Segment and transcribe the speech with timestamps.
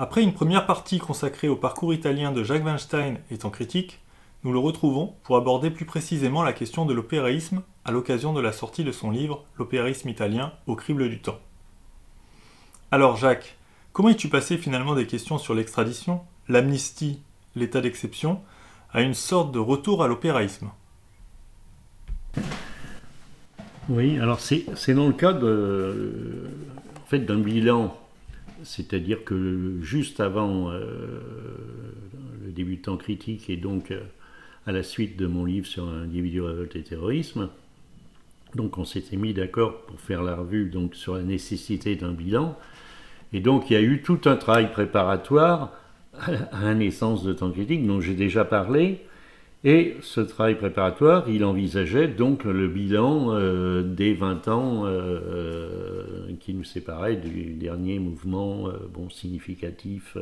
[0.00, 3.98] Après une première partie consacrée au parcours italien de Jacques Weinstein étant critique,
[4.44, 8.52] nous le retrouvons pour aborder plus précisément la question de l'opéraïsme à l'occasion de la
[8.52, 11.40] sortie de son livre L'opéraïsme italien au crible du temps.
[12.92, 13.58] Alors Jacques,
[13.92, 17.20] comment es-tu passé finalement des questions sur l'extradition, l'amnistie,
[17.56, 18.40] l'état d'exception,
[18.92, 20.70] à une sorte de retour à l'opéraïsme
[23.88, 27.92] Oui, alors c'est dans le cas en fait, d'un bilan
[28.62, 31.20] c'est-à-dire que juste avant euh,
[32.44, 34.00] le débutant critique et donc euh,
[34.66, 37.48] à la suite de mon livre sur l'individu révolte et terrorisme,
[38.76, 42.58] on s'était mis d'accord pour faire la revue donc sur la nécessité d'un bilan.
[43.32, 45.72] Et donc il y a eu tout un travail préparatoire
[46.52, 49.00] à la naissance de temps critique dont j'ai déjà parlé,
[49.64, 56.32] et ce travail préparatoire, il envisageait donc le bilan euh, des 20 ans euh, euh,
[56.38, 58.70] qui nous séparaient du dernier mouvement
[59.10, 60.16] significatif,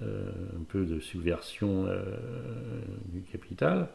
[0.00, 1.86] un peu de subversion
[3.12, 3.88] du capital.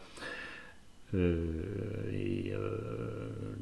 [1.13, 2.53] et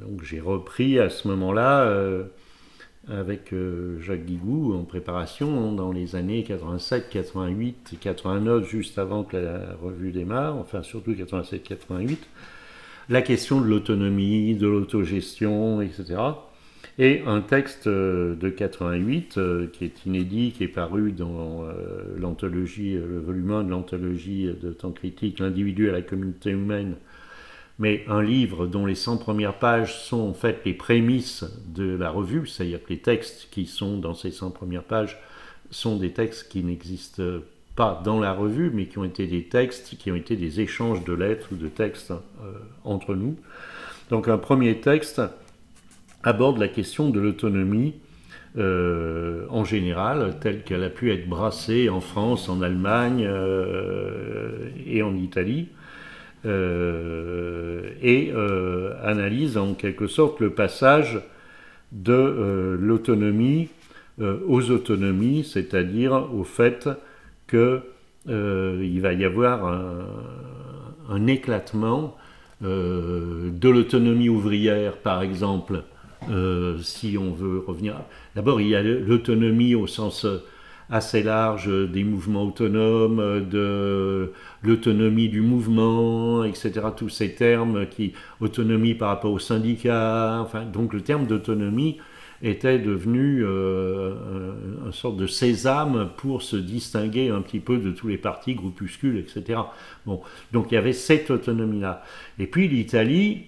[0.01, 1.89] donc j'ai repris à ce moment-là
[3.09, 9.37] avec euh, Jacques Guigou en préparation dans les années 87, 88, 89, juste avant que
[9.37, 12.27] la revue démarre, enfin surtout 87, 88,
[13.09, 16.17] la question de l'autonomie, de l'autogestion, etc.
[16.99, 21.65] Et un texte euh, de 88 euh, qui est inédit, qui est paru dans
[22.17, 26.95] l'anthologie, le volume 1 de l'anthologie de temps critique, l'individu à la communauté humaine
[27.79, 32.09] mais un livre dont les 100 premières pages sont en fait les prémices de la
[32.09, 35.17] revue, c'est-à-dire que les textes qui sont dans ces 100 premières pages
[35.71, 37.23] sont des textes qui n'existent
[37.75, 41.05] pas dans la revue, mais qui ont été des textes, qui ont été des échanges
[41.05, 42.51] de lettres ou de textes euh,
[42.83, 43.37] entre nous.
[44.09, 45.21] Donc un premier texte
[46.23, 47.95] aborde la question de l'autonomie
[48.57, 55.01] euh, en général, telle qu'elle a pu être brassée en France, en Allemagne euh, et
[55.01, 55.69] en Italie.
[56.45, 61.19] Euh, et euh, analyse en quelque sorte le passage
[61.91, 63.69] de euh, l'autonomie
[64.49, 66.89] aux autonomies, c'est-à-dire au fait
[67.49, 67.81] qu'il
[68.27, 69.65] va y avoir
[71.09, 72.17] un, éclatement
[72.59, 75.83] de l'autonomie ouvrière, par exemple,
[76.81, 77.95] si on veut revenir.
[78.35, 80.27] D'abord, il y a l'autonomie au sens
[80.89, 84.31] assez large des mouvements autonomes, de
[84.63, 86.71] l'autonomie du mouvement, etc.
[86.95, 91.97] Tous ces termes qui autonomie par rapport aux syndicats, enfin donc le terme d'autonomie
[92.41, 94.13] était devenu euh,
[94.85, 99.17] une sorte de sésame pour se distinguer un petit peu de tous les partis, groupuscules,
[99.17, 99.59] etc.
[100.05, 100.21] Bon,
[100.53, 102.03] donc il y avait cette autonomie-là.
[102.37, 103.47] Et puis l'Italie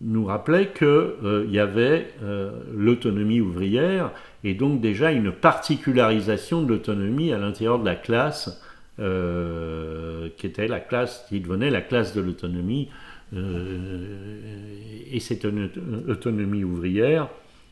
[0.00, 4.12] nous rappelait qu'il euh, y avait euh, l'autonomie ouvrière
[4.44, 8.62] et donc déjà une particularisation de l'autonomie à l'intérieur de la classe,
[9.00, 12.88] euh, qui était la classe, qui devenait la classe de l'autonomie.
[15.12, 17.28] et cette autonomie ouvrière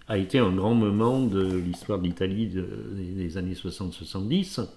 [0.09, 4.69] a été un grand moment de l'histoire de l'Italie des années 60-70.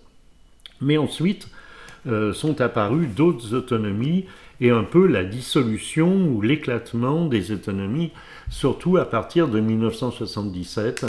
[0.82, 1.50] Mais ensuite
[2.34, 4.26] sont apparues d'autres autonomies
[4.62, 8.12] et un peu la dissolution ou l'éclatement des autonomies,
[8.50, 11.06] surtout à partir de 1977,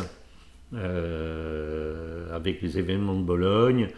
[0.72, 3.88] euh, avec les événements de Bologne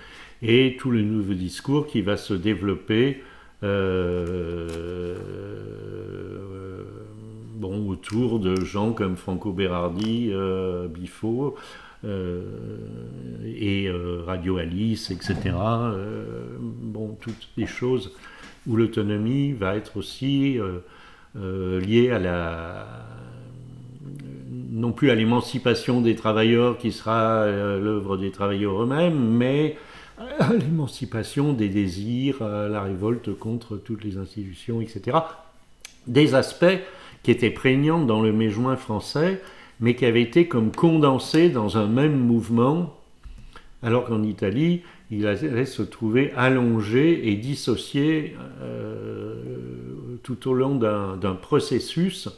[0.41, 3.23] et tout le nouveau discours qui va se développer
[3.63, 5.17] euh,
[7.57, 11.57] bon, autour de gens comme Franco Berardi, euh, Bifo.
[12.05, 13.93] et
[14.27, 15.55] Radio Alice, etc.
[16.59, 18.13] bon, toutes les choses
[18.67, 20.79] où l'autonomie va être aussi euh,
[21.37, 22.87] euh, liée à la
[24.71, 29.77] non plus à l'émancipation des travailleurs qui sera euh, l'œuvre des travailleurs eux-mêmes, mais
[30.41, 35.19] à l'émancipation des désirs, à la révolte contre toutes les institutions, etc.
[36.07, 36.79] Des aspects
[37.23, 39.43] qui étaient prégnants dans le mai-juin français,
[39.79, 42.97] mais qui avaient été comme condensés dans un même mouvement,
[43.83, 49.35] alors qu'en Italie, il allait se trouver allongé et dissocié euh,
[50.23, 52.31] tout au long d'un processus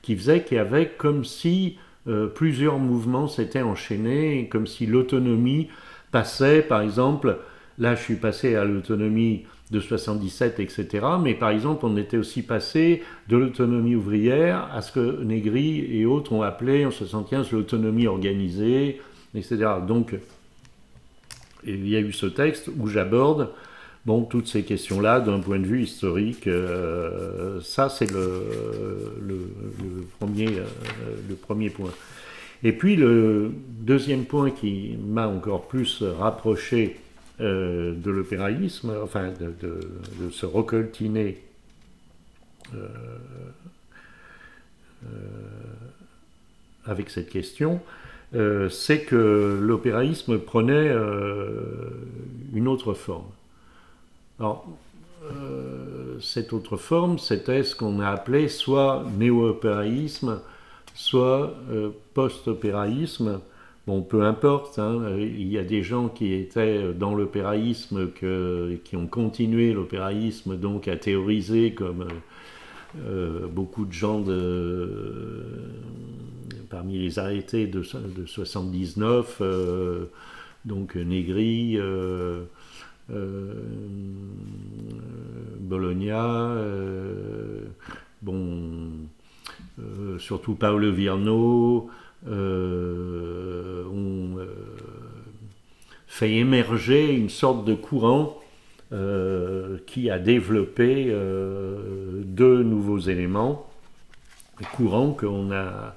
[0.00, 1.76] qui faisait qu'il y avait comme si
[2.08, 5.68] euh, plusieurs mouvements s'étaient enchaînés, comme si l'autonomie
[6.10, 7.38] passait, par exemple,
[7.76, 11.06] là je suis passé à l'autonomie de 77, etc.
[11.22, 16.06] Mais par exemple, on était aussi passé de l'autonomie ouvrière à ce que Negri et
[16.06, 19.02] autres ont appelé en 75 l'autonomie organisée,
[19.34, 19.66] etc.
[19.86, 20.14] Donc
[21.66, 23.50] il y a eu ce texte où j'aborde
[24.06, 26.46] bon, toutes ces questions-là d'un point de vue historique.
[26.46, 29.50] Euh, ça, c'est le,
[30.18, 30.64] premier, euh,
[31.28, 31.90] le premier point.
[32.62, 36.96] Et puis le deuxième point qui m'a encore plus rapproché
[37.40, 39.30] euh, de l'opéraïsme, enfin
[39.60, 41.38] de, se recoltiner
[46.84, 47.80] avec cette question,
[48.70, 50.92] c'est que l'opéraïsme prenait
[52.54, 53.26] une autre forme.
[54.38, 54.66] Alors,
[56.20, 60.40] cette autre forme, c'était ce qu'on a appelé soit néo-opéraïsme,
[60.94, 61.54] soit
[62.14, 63.40] post-opéraïsme.
[63.86, 69.06] Bon, peu importe, hein, il y a des gens qui étaient dans l'opéraïsme, qui ont
[69.06, 72.06] continué l'opéraïsme, donc à théoriser comme
[73.04, 75.44] euh, euh, beaucoup de gens de,
[76.70, 80.06] parmi les arrêtés de, de 79, euh,
[80.64, 81.78] donc Négri,
[85.60, 86.56] Bologna,
[88.22, 88.90] bon,
[90.18, 91.90] surtout Paolo Virno,
[92.28, 94.46] euh, ont euh,
[96.08, 98.45] fait émerger une sorte de courant euh,
[98.90, 101.06] qui a développé
[102.24, 103.68] deux nouveaux éléments,
[104.74, 105.96] courants qu'on a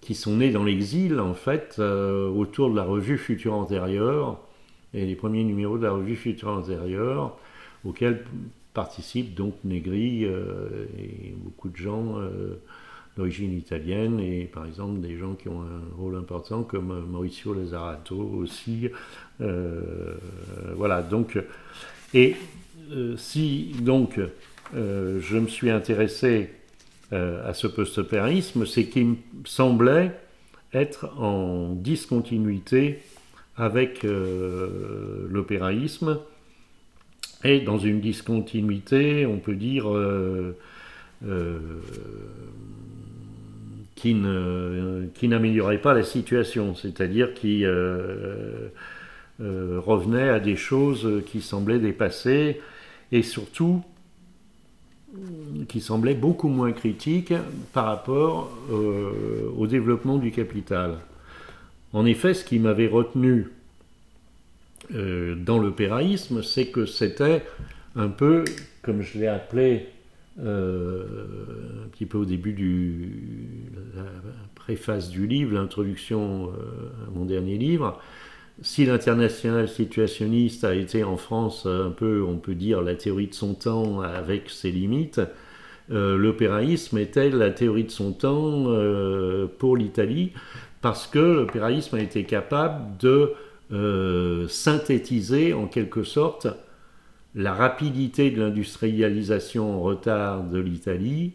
[0.00, 4.40] qui sont nés dans l'exil en fait autour de la revue Futur Antérieur
[4.94, 7.36] et les premiers numéros de la revue Futur Antérieur
[7.84, 8.24] auxquels
[8.74, 12.16] participent donc Negri et beaucoup de gens
[13.16, 18.16] d'origine italienne et par exemple des gens qui ont un rôle important comme Mauricio Lazzarato
[18.16, 18.88] aussi.
[19.40, 20.14] Euh,
[20.76, 21.38] voilà, donc,
[22.14, 22.36] et
[22.92, 24.20] euh, si donc
[24.74, 26.50] euh, je me suis intéressé
[27.12, 30.12] à ce post-opérisme, c'est qu'il semblait
[30.72, 33.00] être en discontinuité
[33.56, 34.06] avec
[35.28, 36.20] l'opéraïsme.
[37.42, 39.86] Et dans une discontinuité, on peut dire,
[43.96, 47.64] qui, n'améliorait pas la situation, c'est-à-dire qui
[49.40, 52.60] revenait à des choses qui semblaient dépassées
[53.10, 53.82] et surtout
[55.68, 57.32] qui semblaient beaucoup moins critiques
[57.72, 60.98] par rapport euh, au développement du capital.
[61.92, 63.48] En effet, ce qui m'avait retenu
[64.90, 67.42] dans l'opéraïsme, c'est que c'était
[67.94, 68.44] un peu,
[68.82, 69.86] comme je l'ai appelé
[70.38, 71.04] euh,
[71.84, 74.04] un petit peu au début de la
[74.54, 78.00] préface du livre, l'introduction euh, à mon dernier livre.
[78.62, 83.34] Si l'international situationniste a été en France un peu, on peut dire, la théorie de
[83.34, 85.20] son temps avec ses limites,
[85.90, 88.66] euh, l'opéraïsme était la théorie de son temps
[89.58, 90.32] pour l'Italie,
[90.82, 93.32] parce que l'opéraïsme a été capable de
[94.48, 96.48] synthétiser en quelque sorte
[97.34, 101.32] la rapidité de l'industrialisation en retard de l'Italie,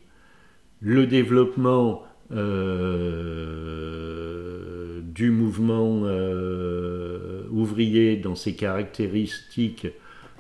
[0.81, 3.36] le développement euh,
[5.01, 9.88] du mouvement euh, ouvrier dans ses caractéristiques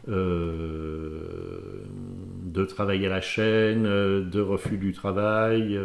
[0.09, 1.19] euh,
[2.45, 5.79] de travail à la chaîne, de refus du travail,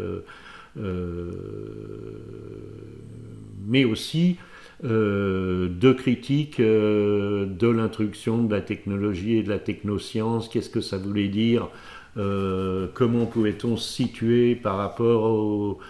[3.67, 4.38] mais aussi
[4.82, 10.97] de critiques euh, de l'introduction de la technologie et de la technoscience, qu'est-ce que ça
[10.99, 11.69] voulait dire,
[12.17, 15.81] euh, comment pouvait-on se situer par rapport au,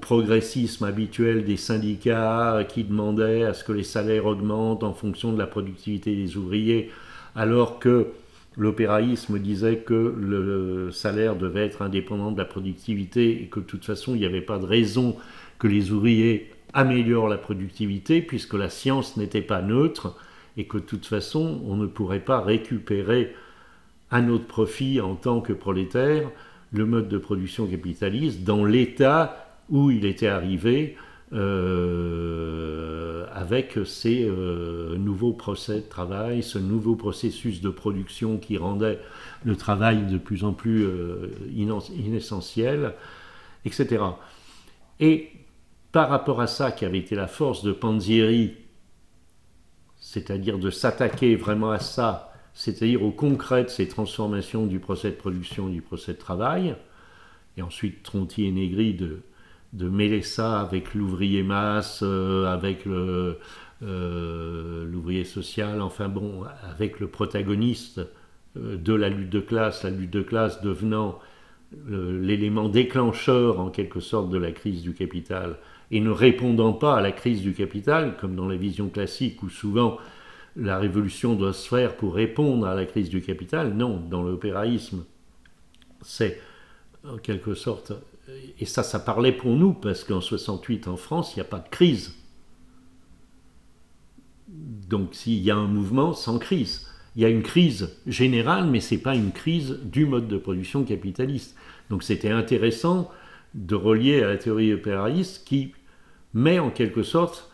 [0.00, 5.38] progressisme habituel des syndicats qui demandaient à ce que les salaires augmentent en fonction de
[5.38, 6.90] la productivité des ouvriers,
[7.34, 8.06] alors que
[8.56, 13.84] l'opéraïsme disait que le salaire devait être indépendant de la productivité et que de toute
[13.84, 15.16] façon il n'y avait pas de raison
[15.58, 20.16] que les ouvriers améliore la productivité puisque la science n'était pas neutre
[20.56, 23.34] et que de toute façon on ne pourrait pas récupérer
[24.10, 26.30] à notre profit en tant que prolétaire
[26.72, 30.96] le mode de production capitaliste dans l'état où il était arrivé
[31.32, 38.98] euh, avec ces euh, nouveaux procès de travail, ce nouveau processus de production qui rendait
[39.44, 41.30] le travail de plus en plus euh,
[41.96, 42.94] inessentiel,
[43.64, 44.02] etc.
[44.98, 45.30] Et
[45.92, 48.54] par rapport à ça qui avait été la force de Panzieri,
[49.98, 55.16] c'est-à-dire de s'attaquer vraiment à ça, c'est-à-dire au concret de ces transformations du procès de
[55.16, 56.76] production et du procès de travail,
[57.56, 59.20] et ensuite Tronti et Negri de,
[59.72, 63.34] de mêler ça avec l'ouvrier masse, euh, avec euh,
[63.82, 68.00] l'ouvrier social, enfin bon, avec le protagoniste
[68.56, 71.18] euh, de la lutte de classe, la lutte de classe devenant
[71.88, 75.56] l'élément déclencheur en quelque sorte de la crise du capital
[75.92, 79.48] et ne répondant pas à la crise du capital, comme dans la vision classique où
[79.48, 79.96] souvent
[80.56, 83.74] la révolution doit se faire pour répondre à la crise du capital.
[83.74, 85.04] Non, dans l'opéraïsme,
[86.02, 86.40] c'est
[87.04, 87.92] en quelque sorte
[88.58, 91.58] et ça, ça parlait pour nous, parce qu'en 68, en France, il n'y a pas
[91.58, 92.14] de crise.
[94.48, 96.88] Donc s'il y a un mouvement, sans crise.
[97.16, 100.38] Il y a une crise générale, mais ce n'est pas une crise du mode de
[100.38, 101.56] production capitaliste.
[101.88, 103.10] Donc c'était intéressant
[103.54, 105.72] de relier à la théorie opérariste qui
[106.34, 107.49] met en quelque sorte,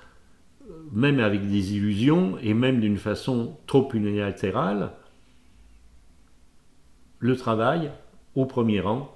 [0.92, 4.92] même avec des illusions et même d'une façon trop unilatérale,
[7.18, 7.90] le travail
[8.34, 9.12] au premier rang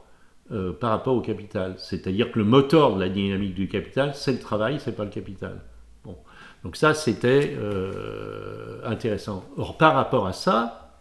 [0.53, 1.75] euh, par rapport au capital.
[1.79, 5.11] C'est-à-dire que le moteur de la dynamique du capital, c'est le travail, c'est pas le
[5.11, 5.61] capital.
[6.05, 6.17] Bon.
[6.65, 9.45] Donc ça, c'était euh, intéressant.
[9.57, 10.99] Or, par rapport à ça,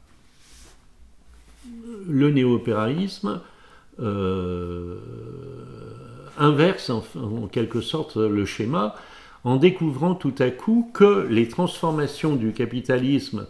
[2.07, 3.41] le néo-opéralisme
[3.99, 4.97] euh,
[6.37, 8.95] inverse en, quelque sorte le schéma
[9.43, 13.47] en découvrant tout à coup que les transformations du capitalisme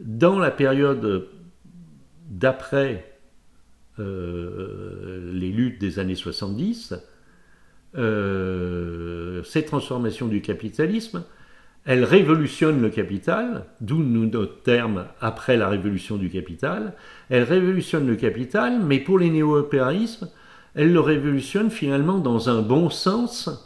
[0.00, 1.28] dans la période
[2.28, 3.18] d'après
[3.98, 6.94] euh, les luttes des années 70,
[7.96, 11.24] euh, ces transformations du capitalisme,
[11.86, 16.94] elles révolutionnent le capital, d'où notre terme après la révolution du capital,
[17.30, 20.28] elles révolutionnent le capital, mais pour les néo-opéralismes,
[20.74, 23.65] elles le révolutionnent finalement dans un bon sens,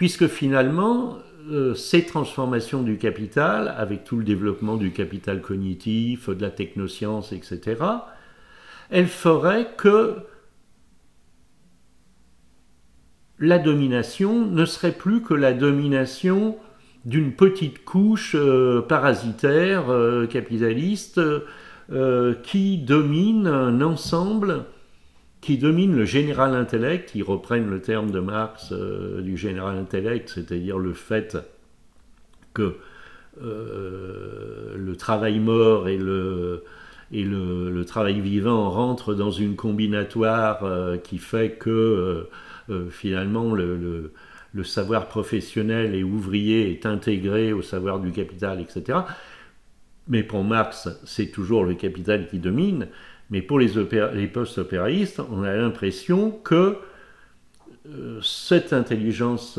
[0.00, 1.18] puisque finalement,
[1.50, 7.32] euh, ces transformations du capital, avec tout le développement du capital cognitif, de la technoscience,
[7.32, 7.82] etc.,
[8.88, 10.14] elle ferait que
[13.38, 16.56] la domination ne serait plus que la domination
[17.04, 21.20] d'une petite couche euh, parasitaire euh, capitaliste
[22.42, 24.64] qui domine un ensemble,
[25.40, 30.78] qui domine le général intellect, qui reprennent le terme de Marx du général intellect, c'est-à-dire
[30.78, 31.38] le fait
[32.52, 32.76] que
[33.40, 41.70] le travail mort et le, travail vivant rentre dans une combinatoire euh, qui fait que
[41.70, 42.28] euh,
[42.70, 44.12] euh, finalement le,
[44.62, 49.00] savoir professionnel et ouvrier est intégré au savoir du capital, etc.
[50.08, 52.88] Mais pour Marx, c'est toujours le capital qui domine.
[53.30, 53.68] Mais pour les,
[54.26, 56.76] post-opéralistes, on a l'impression que
[58.22, 59.58] cette intelligence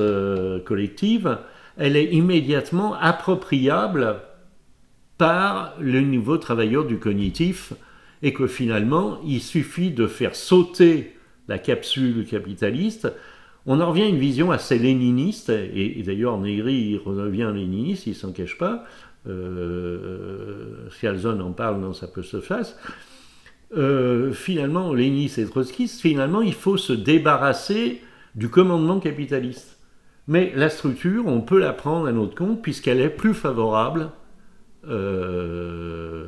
[0.65, 1.37] collective,
[1.77, 4.21] elle est immédiatement appropriable
[5.17, 7.73] par le nouveau travailleur du cognitif
[8.23, 11.15] et que finalement, il suffit de faire sauter
[11.47, 13.11] la capsule capitaliste.
[13.65, 18.31] On en revient à une vision assez léniniste, et, d'ailleurs Negri revient léniniste, il s'en
[18.31, 18.85] cache pas.
[19.27, 20.89] Euh,
[21.23, 22.75] en parle dans sa postface.
[23.77, 28.01] Euh, finalement, léniniste et trotskiste, finalement, il faut se débarrasser
[28.35, 29.77] du commandement capitaliste.
[30.27, 34.11] Mais la structure, on peut la prendre à notre compte puisqu'elle est plus favorable
[34.87, 36.25] euh,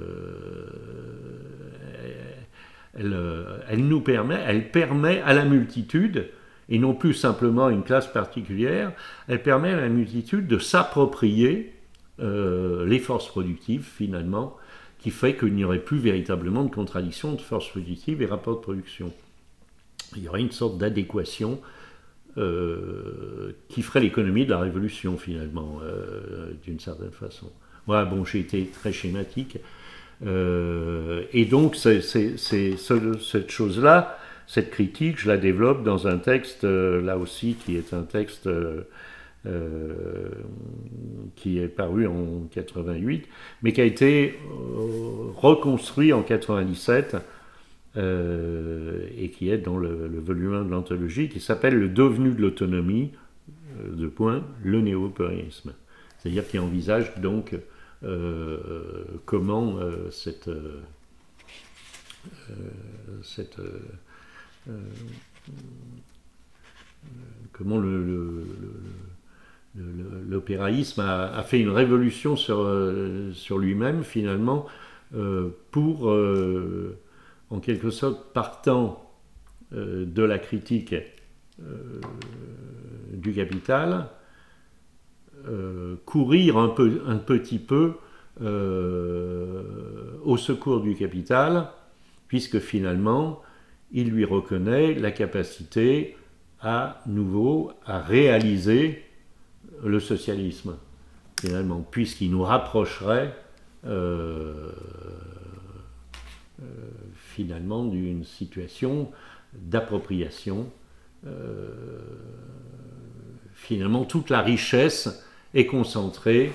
[3.67, 6.29] elle, nous permet, elle permet à la multitude,
[6.69, 8.93] et non plus simplement une classe particulière,
[9.27, 11.73] elle permet à la multitude de s'approprier
[12.19, 14.55] euh, les forces productives finalement,
[15.03, 18.61] qui fait qu'il n'y aurait plus véritablement de contradiction de forces productives et rapports de
[18.61, 19.13] production.
[20.15, 21.59] Il y aurait une sorte d'adéquation
[22.37, 25.79] euh, qui ferait l'économie de la révolution finalement,
[26.63, 27.51] d'une certaine façon.
[27.85, 29.59] Voilà, bon, j'ai été très schématique.
[30.25, 34.17] Euh, et donc, c'est, cette chose-là,
[34.47, 38.49] cette critique, je la développe dans un texte, euh, là aussi, qui est un texte
[39.45, 40.29] euh,
[41.35, 43.27] qui est paru en 88,
[43.61, 44.35] mais qui a été
[45.35, 47.17] reconstruit en 97
[47.95, 53.11] et qui est dans le, volume 1 de l'anthologie, qui s'appelle Le devenu de l'autonomie,
[53.85, 55.73] de point, le néo-périsme.
[56.17, 57.53] C'est-à-dire qui envisage donc
[58.03, 60.81] euh, comment euh, cette, euh,
[63.23, 63.57] cette
[67.53, 68.45] comment le,
[69.75, 72.69] l'opéraïsme a, fait une révolution sur,
[73.33, 74.67] sur lui-même finalement
[75.71, 76.15] pour,
[77.49, 79.11] en quelque sorte, partant
[79.71, 80.93] de la critique
[83.13, 84.09] du capital,
[85.45, 87.95] euh, courir un, petit peu
[88.41, 91.67] euh, au secours du capital,
[92.29, 93.41] puisque finalement,
[93.91, 96.15] il lui reconnaît la capacité
[96.61, 99.02] à nouveau à réaliser
[99.83, 100.75] le socialisme,
[101.39, 103.35] finalement, puisqu'il nous rapprocherait
[103.85, 104.71] euh,
[107.15, 109.11] finalement d'une situation
[109.53, 110.69] d'appropriation.
[113.53, 115.23] finalement, toute la richesse
[115.53, 116.51] est concentré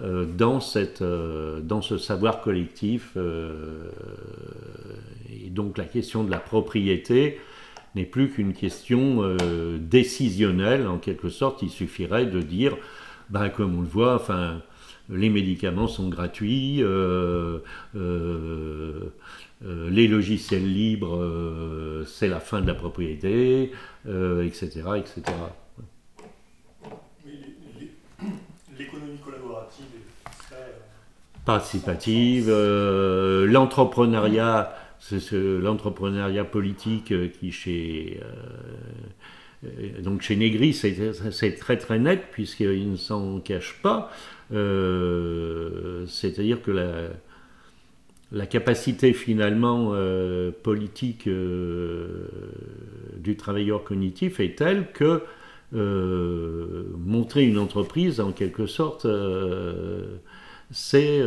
[0.00, 0.58] euh, dans,
[1.02, 3.12] euh, ce savoir collectif.
[3.16, 3.90] Euh,
[5.30, 7.38] et donc la question de la propriété
[7.94, 9.36] n'est plus qu'une question
[9.78, 11.62] décisionnelle, en quelque sorte.
[11.62, 12.76] Il suffirait de dire,
[13.30, 14.62] ben, comme on le voit, enfin,
[15.08, 17.58] les médicaments sont gratuits, euh,
[17.96, 19.12] euh,
[19.64, 23.72] euh, les logiciels libres, c'est la fin de la propriété,
[24.06, 24.82] etc.
[24.96, 25.22] etc.
[28.78, 29.86] L'économie collaborative
[31.44, 38.20] participative, l'entrepreneuriat, c'est l'entrepreneuriat politique qui chez
[40.02, 44.10] donc chez Negri c'est très très net puisqu'il ne s'en cache pas.
[44.52, 46.70] Euh, c'est-à-dire que
[48.32, 52.28] la, capacité finalement euh, politique euh,
[53.18, 55.22] du travailleur cognitif est telle que
[55.74, 59.06] montrer une entreprise, en quelque sorte,
[60.72, 61.22] c'est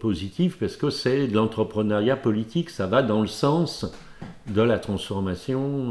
[0.00, 3.90] positif parce que c'est de l'entrepreneuriat politique, ça va dans le sens
[4.48, 5.90] de la transformation.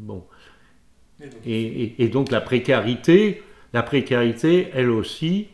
[0.00, 0.24] bon.
[1.44, 3.42] Et, donc la précarité,
[3.72, 5.48] la précarité, elle aussi,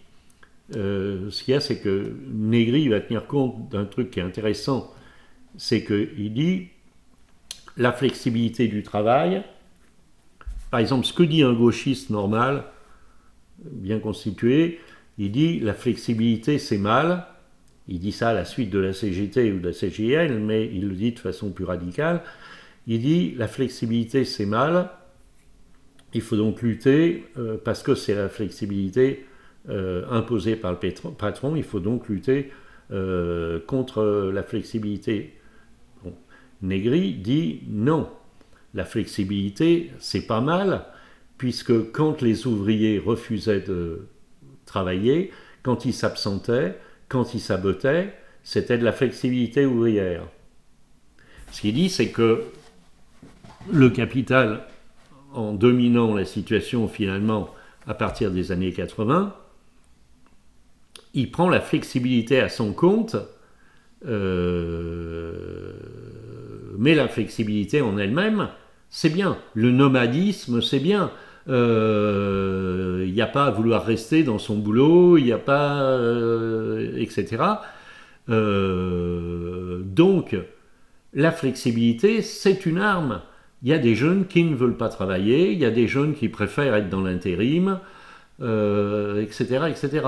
[0.76, 4.22] euh, ce qu'il y a, c'est que Negri va tenir compte d'un truc qui est
[4.22, 4.92] intéressant,
[5.56, 6.68] c'est qu'il dit
[7.76, 9.42] la flexibilité du travail.
[10.70, 12.64] Par exemple, ce que dit un gauchiste normal,
[13.70, 14.80] bien constitué,
[15.18, 17.26] il dit la flexibilité c'est mal.
[17.86, 20.88] Il dit ça à la suite de la CGT ou de la CGL, mais il
[20.88, 22.22] le dit de façon plus radicale.
[22.86, 24.90] Il dit la flexibilité c'est mal,
[26.14, 29.26] il faut donc lutter, euh, parce que c'est la flexibilité
[29.68, 30.78] euh, imposée par le
[31.18, 32.52] patron, il faut donc lutter
[32.92, 35.34] euh, contre la flexibilité.
[36.04, 36.14] Bon.
[36.62, 38.08] Dit non,
[38.74, 40.84] la flexibilité, c'est pas mal,
[41.38, 44.06] puisque quand les ouvriers refusaient de
[44.66, 46.76] travailler, quand ils s'absentaient,
[47.08, 50.22] quand ils sabotaient, c'était de la flexibilité ouvrière.
[51.50, 52.44] Ce qu'il dit, c'est que
[53.72, 54.66] le capital
[55.32, 57.50] en dominant la situation finalement
[57.86, 59.34] à partir des années 80,
[61.14, 63.16] il prend la flexibilité à son compte,
[64.06, 65.72] euh,
[66.78, 68.48] mais la flexibilité en elle-même,
[68.90, 69.38] c'est bien.
[69.54, 71.10] Le nomadisme, c'est bien.
[71.48, 75.82] Euh, il n'y a pas à vouloir rester dans son boulot, il n'y a pas,
[75.82, 77.42] euh, etc.
[78.28, 80.36] donc,
[81.12, 83.20] la flexibilité, c'est une arme.
[83.62, 86.14] Il y a des jeunes qui ne veulent pas travailler, il y a des jeunes
[86.14, 87.78] qui préfèrent être dans l'intérim,
[88.38, 90.02] etc., euh, etc.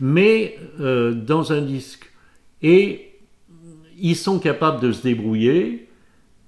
[0.00, 2.10] Mais euh, dans un disque.
[2.62, 3.12] Et
[3.98, 5.88] ils sont capables de se débrouiller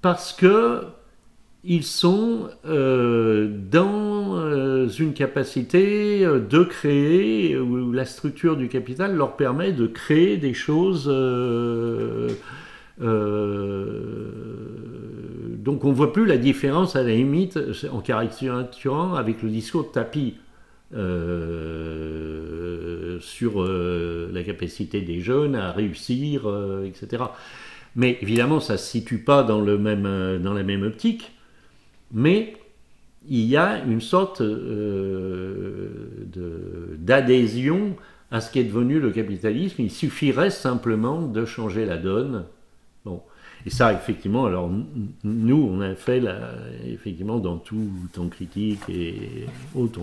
[0.03, 0.83] parce que
[1.67, 9.73] ils sont euh, dans une capacité de créer, où la structure du capital leur permet
[9.73, 11.09] de créer des choses
[15.67, 17.59] donc on ne voit plus la différence à la limite
[17.93, 20.37] en caricaturant avec le discours de Tapi
[20.95, 21.59] euh,
[23.21, 27.25] sur euh, la capacité des jeunes à réussir, euh, etc.
[27.97, 31.33] Mais évidemment, ça ne se situe pas dans, le même, dans la même optique,
[32.13, 32.57] mais
[33.29, 34.43] il y a une sorte
[36.99, 37.97] d'adhésion
[38.31, 39.83] à ce qui est devenu le capitalisme.
[39.83, 42.45] Il suffirait simplement de changer la donne.
[43.05, 43.23] Bon.
[43.65, 44.71] Et ça, effectivement, alors
[45.25, 46.23] nous, on a fait,
[46.87, 50.01] effectivement, dans tout temps critique et autres,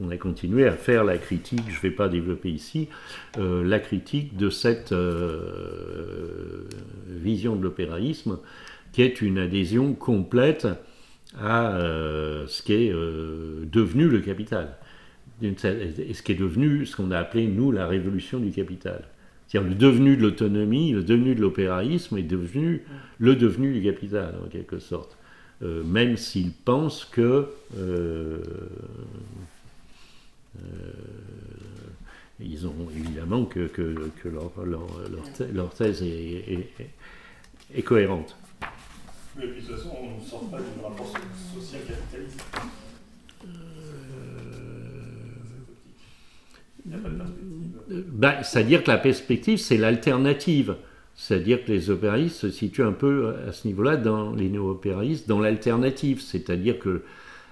[0.00, 2.88] on, a continué à faire la critique, je ne vais pas développer ici,
[3.38, 6.64] euh, la critique de cette euh,
[7.06, 8.38] vision de l'opéraïsme
[8.92, 10.66] qui est une adhésion complète
[11.38, 14.76] à euh, ce qui est devenu le capital.
[15.42, 15.54] Et
[16.14, 19.02] ce qui est devenu ce qu'on a appelé, nous, la révolution du capital.
[19.48, 22.82] C'est-à-dire le devenu de l'autonomie, le devenu de l'opéraïsme est devenu
[23.18, 25.16] le devenu du capital, en quelque sorte.
[25.62, 28.42] Euh, même s'ils pensent que euh,
[30.58, 30.92] euh,
[32.40, 33.70] ils ont évidemment que,
[35.52, 38.36] leur, thèse est, cohérente.
[39.36, 41.12] Mais puis de toute façon, on ne sort pas du rapport
[41.54, 42.44] social-capitaliste.
[48.12, 50.76] Ben, c'est-à-dire que la perspective, c'est l'alternative.
[51.14, 55.40] C'est-à-dire que les opéraïstes se situent un peu à ce niveau-là, dans les néo-opéraïstes, dans
[55.40, 56.20] l'alternative.
[56.20, 57.02] C'est-à-dire que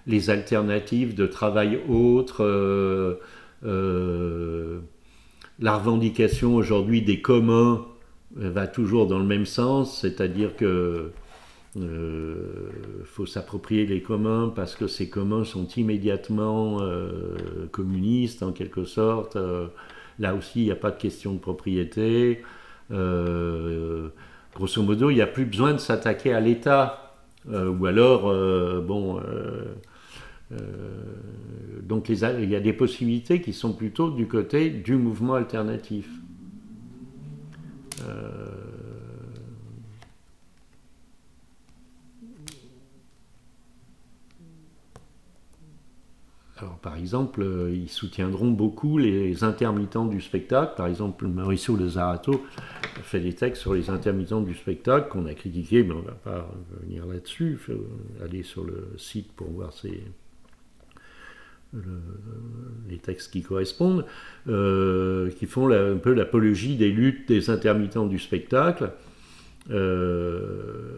[0.07, 3.17] les alternatives de travail autre, euh,
[3.65, 4.81] euh,
[5.59, 7.87] la revendication aujourd'hui des communs
[8.35, 11.11] va toujours dans le même sens, c'est-à-dire que
[11.77, 12.71] euh,
[13.05, 17.37] faut s'approprier les communs parce que ces communs sont immédiatement euh,
[17.71, 19.37] communistes en quelque sorte.
[19.37, 19.69] Euh,
[20.19, 22.43] là aussi, il n'y a pas de question de propriété.
[22.91, 27.15] grosso modo, il n'y a plus besoin de s'attaquer à l'État.
[27.49, 28.23] ou alors,
[28.83, 29.21] bon,
[31.83, 36.09] donc il y a des possibilités qui sont plutôt du côté du mouvement alternatif.
[46.61, 50.75] Alors, par exemple, euh, ils soutiendront beaucoup les intermittents du spectacle.
[50.77, 52.45] Par exemple, Mauricio de Zarato
[53.03, 56.13] fait des textes sur les intermittents du spectacle qu'on a critiqués, mais on ne va
[56.13, 57.53] pas revenir là-dessus.
[57.53, 57.87] Il faut
[58.23, 59.73] aller sur le site pour voir
[62.89, 64.05] les textes qui correspondent,
[64.49, 68.91] euh, qui font un peu l'apologie des luttes des intermittents du spectacle.
[69.71, 70.97] Euh,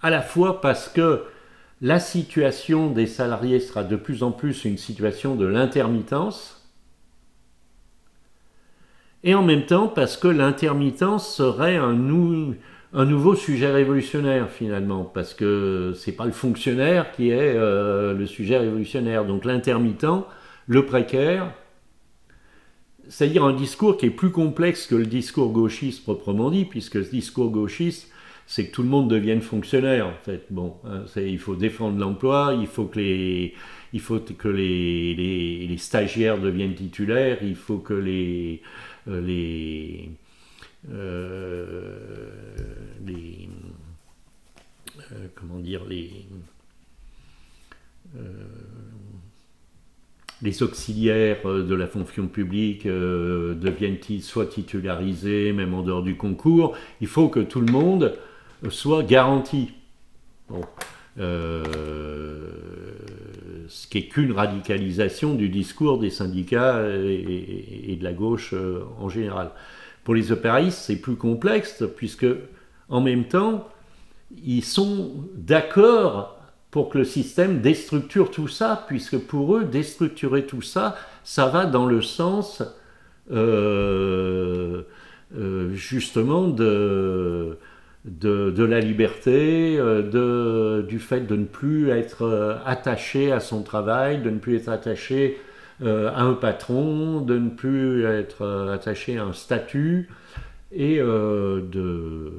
[0.00, 1.22] à la fois parce que
[1.82, 6.70] la situation des salariés sera de plus en plus une situation de l'intermittence,
[9.24, 15.92] et en même temps parce que l'intermittence serait un, nouveau sujet révolutionnaire finalement, parce que
[15.96, 19.24] c'est pas le fonctionnaire qui est euh, le sujet révolutionnaire.
[19.24, 20.26] Donc l'intermittent,
[20.68, 21.52] le précaire,
[23.08, 27.04] c'est-à-dire un discours qui est plus complexe que le discours gauchiste proprement dit, puisque le
[27.04, 28.11] discours gauchiste
[28.46, 30.46] c'est que tout le monde devienne fonctionnaire en fait.
[30.50, 33.54] Bon, hein, il faut défendre l'emploi, il faut que les,
[33.92, 38.62] il faut que les, stagiaires deviennent titulaires, il faut que les,
[39.08, 40.10] euh, les,
[40.90, 42.30] euh,
[45.12, 46.10] euh, comment dire les
[50.42, 56.76] les auxiliaires de la fonction publique deviennent soit titularisés, même en dehors du concours.
[57.00, 58.18] Il faut que tout le monde
[58.70, 59.72] soit garantie.
[61.18, 61.64] Euh,
[63.68, 69.08] ce qui est qu'une radicalisation du discours des syndicats et, de la gauche euh, en
[69.08, 69.50] général.
[70.04, 72.26] Pour les opéraïstes, c'est plus complexe, puisque
[72.88, 73.68] en même temps,
[74.44, 76.38] ils sont d'accord
[76.70, 81.66] pour que le système déstructure tout ça, puisque pour eux, déstructurer tout ça, ça va
[81.66, 82.62] dans le sens
[83.30, 84.82] euh,
[85.72, 87.58] justement de
[88.04, 94.22] de, la liberté, euh, du fait de ne plus être euh, attaché à son travail,
[94.22, 95.38] de ne plus être attaché
[95.82, 100.08] euh, à un patron, de ne plus être attaché à un statut,
[100.74, 102.32] et de,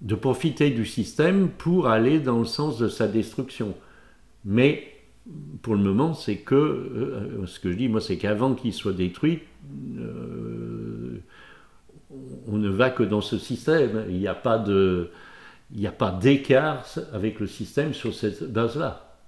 [0.00, 3.74] de profiter du système pour aller dans le sens de sa destruction.
[4.44, 4.84] Mais
[5.62, 9.40] pour le moment, c'est que, ce que je dis, moi, c'est qu'avant qu'il soit détruit,
[12.48, 14.04] on ne va que dans ce système.
[14.08, 15.10] Il n'y a pas de,
[15.72, 19.18] il n'y a pas d'écart avec le système sur cette base-là.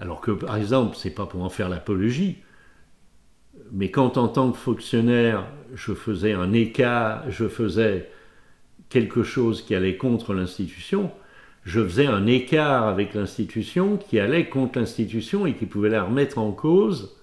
[0.00, 2.38] Alors que, par exemple, c'est pas pour en faire l'apologie,
[3.72, 8.10] mais quand en tant que fonctionnaire, je faisais un écart, je faisais
[8.88, 11.10] quelque chose qui allait contre l'institution,
[11.64, 16.38] je faisais un écart avec l'institution qui allait contre l'institution et qui pouvait la remettre
[16.38, 17.16] en cause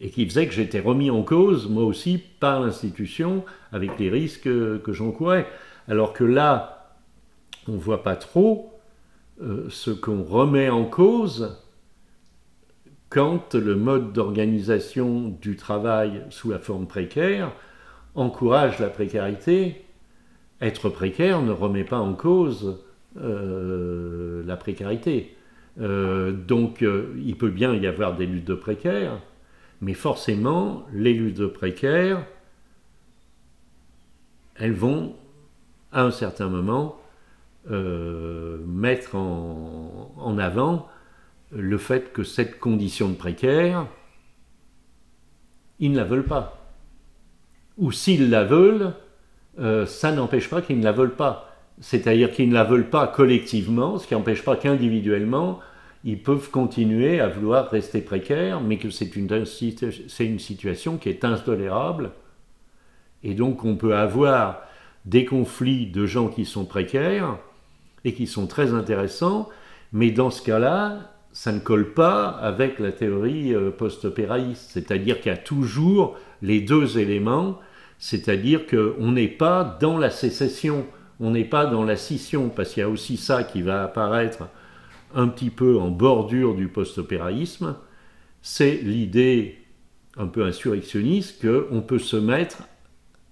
[0.00, 4.44] et qui faisait que j'étais remis en cause, moi aussi, par l'institution, avec les risques
[4.44, 5.46] que j'encourais.
[5.88, 6.78] Alors que là,
[7.68, 8.72] on ne voit pas trop
[9.40, 11.62] euh, ce qu'on remet en cause
[13.08, 17.52] quand le mode d'organisation du travail sous la forme précaire
[18.14, 19.84] encourage la précarité.
[20.60, 22.82] Être précaire ne remet pas en cause
[23.20, 25.36] euh, la précarité.
[25.80, 29.20] Euh, donc il peut bien y avoir des luttes de précaires,
[29.80, 32.24] mais forcément, les luttes précaires,
[34.56, 35.14] elles vont,
[35.92, 37.00] à un certain moment,
[37.70, 40.88] euh, mettre en, avant
[41.52, 43.86] le fait que cette condition de précaire,
[45.78, 46.72] ils ne la veulent pas.
[47.76, 48.94] Ou s'ils la veulent,
[49.60, 51.56] euh, ça n'empêche pas qu'ils ne la veulent pas.
[51.80, 55.60] C'est-à-dire qu'ils ne la veulent pas collectivement, ce qui n'empêche pas qu'individuellement,
[56.04, 59.28] ils peuvent continuer à vouloir rester précaires, mais que c'est une,
[60.20, 62.12] une situation qui est intolérable.
[63.24, 64.62] Et donc on peut avoir
[65.04, 67.38] des conflits de gens qui sont précaires
[68.04, 69.48] et qui sont très intéressants,
[69.92, 74.70] mais dans ce cas-là, ça ne colle pas avec la théorie euh, post-opéraïste.
[74.70, 77.58] C'est-à-dire qu'il y a toujours les deux éléments,
[77.98, 80.86] c'est-à-dire qu'on n'est pas dans la sécession,
[81.20, 84.48] on n'est pas dans la scission, parce qu'il y a aussi ça qui va apparaître
[85.14, 87.76] un petit peu en bordure du post-opéraïsme,
[88.42, 89.58] c'est l'idée
[90.16, 92.64] un peu insurrectionniste qu'on peut se mettre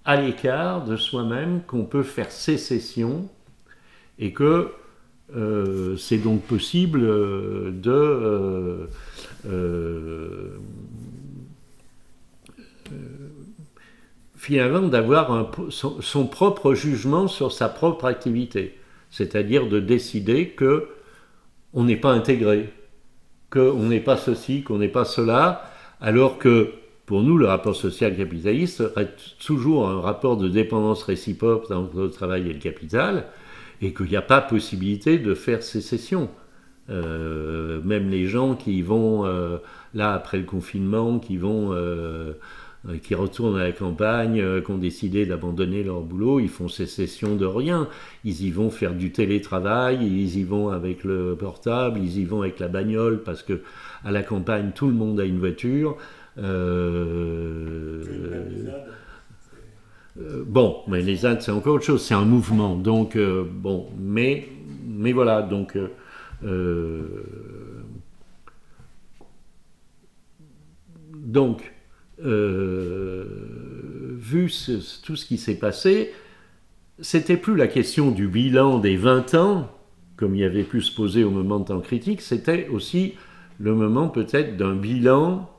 [0.05, 3.29] à l'écart de soi-même, qu'on peut faire sécession,
[4.19, 4.71] et que
[5.35, 8.87] euh, c'est donc possible euh, de
[14.37, 18.77] finalement d'avoir son, propre jugement sur sa propre activité,
[19.11, 20.87] c'est-à-dire de décider que
[21.73, 22.69] on n'est pas intégré,
[23.49, 25.63] qu'on n'est pas ceci, qu'on n'est pas cela,
[26.01, 26.71] alors que
[27.07, 32.09] pour nous, le rapport social capitaliste reste toujours un rapport de dépendance réciproque entre le
[32.09, 33.27] travail et le capital,
[33.81, 36.29] et qu'il n'y a pas possibilité de faire sécession.
[36.89, 39.57] Euh, même les gens qui vont, euh,
[39.93, 42.33] là, après le confinement, qui vont, euh,
[43.03, 47.45] qui retournent à la campagne, qui ont décidé d'abandonner leur boulot, ils font sécession de
[47.45, 47.87] rien.
[48.23, 52.41] Ils y vont faire du télétravail, ils y vont avec le portable, ils y vont
[52.41, 53.61] avec la bagnole, parce que
[54.03, 55.97] à la campagne, tout le monde a une voiture.
[60.45, 62.75] bon, mais les ZAD, c'est encore autre chose, c'est un mouvement.
[62.75, 64.47] Donc, bon, mais,
[64.87, 65.77] mais voilà, donc
[66.43, 67.23] euh,
[71.13, 71.73] donc,
[72.23, 73.25] euh,
[74.17, 74.51] vu
[75.03, 76.13] tout ce qui s'est passé,
[76.99, 79.71] c'était plus la question du bilan des 20 ans,
[80.15, 83.13] comme il y avait pu se poser au moment de temps critique, c'était aussi
[83.59, 85.49] le moment peut-être d'un bilan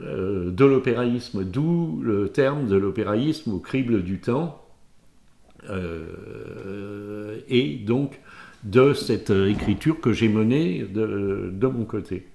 [0.00, 4.58] euh, de l'opéraïsme, d'où le terme de l'opéraïsme au crible du temps.
[7.48, 8.20] et donc,
[8.64, 12.26] de cette euh, écriture que j'ai menée de, mon côté.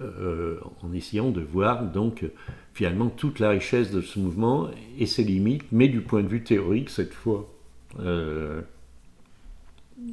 [0.00, 2.24] Euh, en essayant de voir donc
[2.72, 6.44] finalement toute la richesse de ce mouvement et ses limites, mais du point de vue
[6.44, 7.48] théorique cette fois.
[7.98, 8.60] Euh,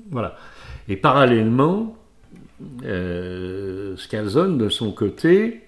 [0.09, 0.37] voilà.
[0.87, 1.95] Et parallèlement,
[2.81, 5.61] Scalzone, de son côté,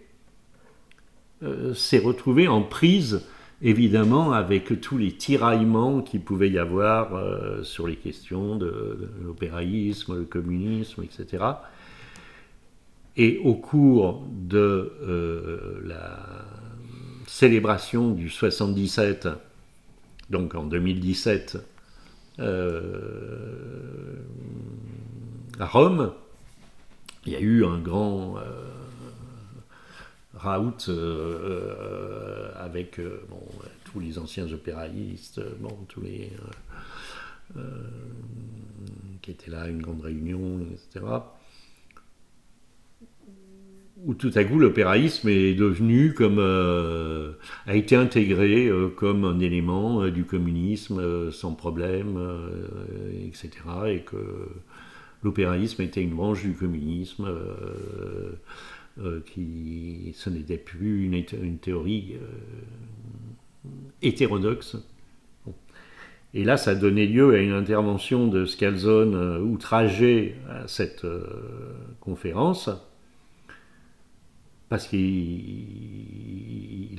[1.76, 3.24] s'est retrouvé en prise
[3.62, 10.18] évidemment avec tous les tiraillements qu'il pouvait y avoir euh, sur les questions de, l'opéraïsme,
[10.18, 11.44] le communisme, etc.
[13.18, 16.20] Et au cours de euh, la
[17.26, 19.28] célébration du 77,
[20.30, 21.58] donc en 2017,
[22.40, 24.16] euh,
[25.60, 26.14] à Rome,
[27.26, 28.72] il y a eu un grand euh,
[30.90, 33.02] euh, avec
[33.86, 36.32] tous les anciens opéraïstes, bon, tous les
[39.22, 41.06] qui étaient là, une grande réunion, etc.
[44.06, 50.24] Où tout à coup l'opéraïsme est devenu comme a été intégré comme un élément du
[50.24, 52.20] communisme sans problème,
[53.26, 53.50] etc.
[53.88, 54.18] Et que
[55.24, 57.28] l'opéraïsme était une branche du communisme.
[59.00, 63.70] Euh, qui ce n'était plus une, théorie euh,
[64.02, 64.76] hétérodoxe.
[66.34, 71.06] Et là, ça donnait lieu à une intervention de Scalzone euh, outragé à cette
[72.00, 72.72] conférence,
[74.70, 75.72] parce qu'il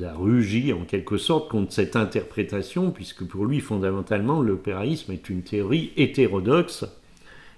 [0.03, 5.43] a rugi en quelque sorte contre cette interprétation, puisque pour lui, fondamentalement, l'opéraïsme est une
[5.43, 6.87] théorie hétérodoxe,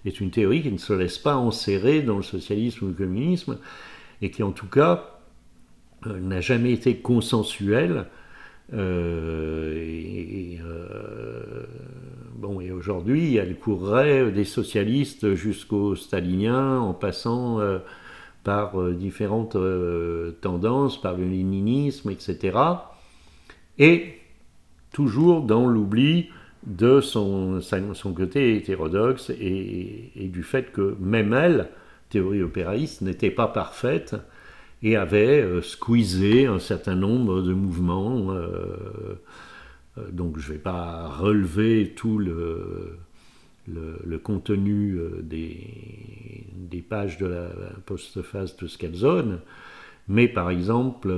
[0.05, 3.59] est une théorie qui ne se laisse pas enserrer dans le socialisme ou le communisme,
[4.21, 5.21] et qui en tout cas
[6.07, 8.07] euh, n'a jamais été consensuel.
[8.73, 11.67] Euh, et, euh,
[12.35, 17.61] bon, et aujourd'hui, elle courrait des socialistes jusqu'aux staliniens en passant
[18.45, 19.57] par différentes
[20.41, 22.59] tendances, par le léninisme, etc.
[23.79, 24.15] Et
[24.93, 26.29] toujours dans l'oubli
[26.67, 27.61] de son,
[28.15, 31.69] côté hétérodoxe et, du fait que même elle,
[32.11, 34.17] théorie opéraïste n'était pas parfaite
[34.83, 38.33] et avait euh, squeezé un certain nombre de mouvements.
[38.33, 39.21] Euh,
[39.99, 42.99] euh, donc je ne vais pas relever tout le,
[43.69, 47.49] le, contenu des, des, pages de la
[47.87, 49.41] postface de Scalzone,
[50.09, 51.15] mais par exemple,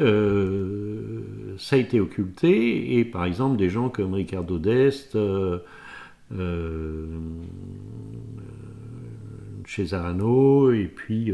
[0.00, 1.22] euh,
[1.58, 5.58] ça a été occulté, et par exemple des gens comme Ricardo Dest, euh,
[6.32, 7.18] euh,
[9.66, 11.32] Cesarano, et puis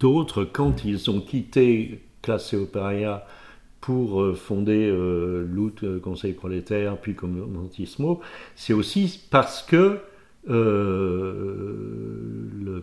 [0.00, 3.26] d'autres, quand ils ont quitté Classe Opéria
[3.80, 8.20] pour fonder l'OUT, Conseil prolétaire, puis Commentismo,
[8.54, 9.98] c'est aussi parce que
[10.46, 11.62] le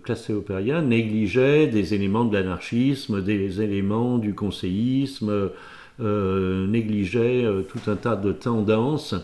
[0.04, 5.52] classé opérien négligeait des éléments de l'anarchisme, des éléments du conseillisme,
[6.00, 9.16] négligeait tout un tas de tendances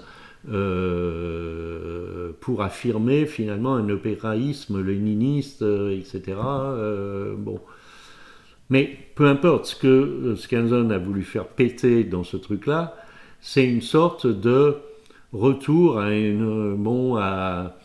[0.50, 6.38] euh, pour affirmer finalement un opéraïsme léniniste, euh, etc.
[6.38, 7.60] Euh, bon.
[8.70, 12.96] Mais peu importe ce que Scanlon a voulu faire péter dans ce truc-là,
[13.42, 14.76] c'est une sorte de
[15.34, 17.78] retour à une bon à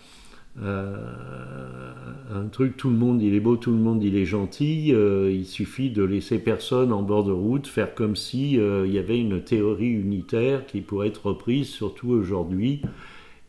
[0.60, 5.30] un truc, tout le monde il est beau, tout le monde il est gentil, euh,
[5.32, 8.98] il suffit de laisser personne en bord de route faire comme si euh, il y
[8.98, 12.82] avait une théorie unitaire qui pourrait être reprise, surtout aujourd'hui,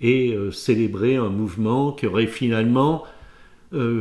[0.02, 3.06] et célébrer un mouvement qui aurait finalement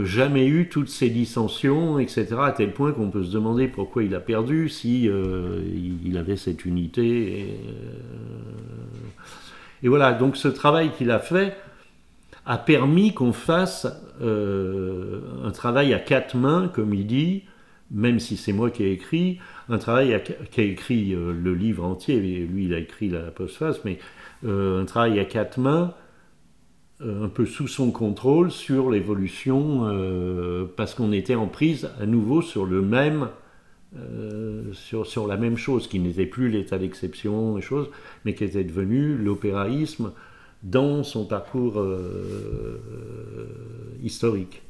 [0.03, 4.13] jamais eu toutes ces dissensions, etc., à tel point qu'on peut se demander pourquoi il
[4.17, 7.47] a perdu si il avait cette unité.
[9.85, 11.57] Et voilà, donc ce travail qu'il a fait,
[12.47, 13.87] a permis qu'on fasse
[14.21, 17.45] euh, un travail à quatre mains, comme il dit,
[17.91, 21.85] même si c'est moi qui ai écrit, un travail qui a écrit euh, le livre
[21.85, 23.99] entier, lui il a écrit la postface, mais
[24.45, 25.95] euh, un travail à quatre mains,
[27.05, 29.91] un peu sous son contrôle sur l'évolution,
[30.77, 33.29] parce qu'on était en prise à nouveau sur le même,
[34.71, 37.91] sur, sur la même chose, qui n'était plus l'état d'exception, choses,
[38.25, 40.13] mais qui était devenu l'opéraïsme
[40.63, 42.79] dans son parcours euh,
[44.03, 44.63] historique.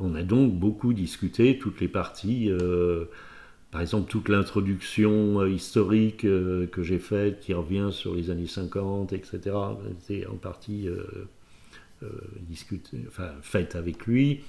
[0.00, 3.06] On a donc beaucoup discuté, toutes les parties, euh,
[3.72, 9.12] par exemple toute l'introduction euh, historique que j'ai faite, qui revient sur les années 50,
[9.12, 9.56] etc.,
[10.06, 10.88] c'est en partie
[12.42, 14.40] discuté, enfin, faite avec lui.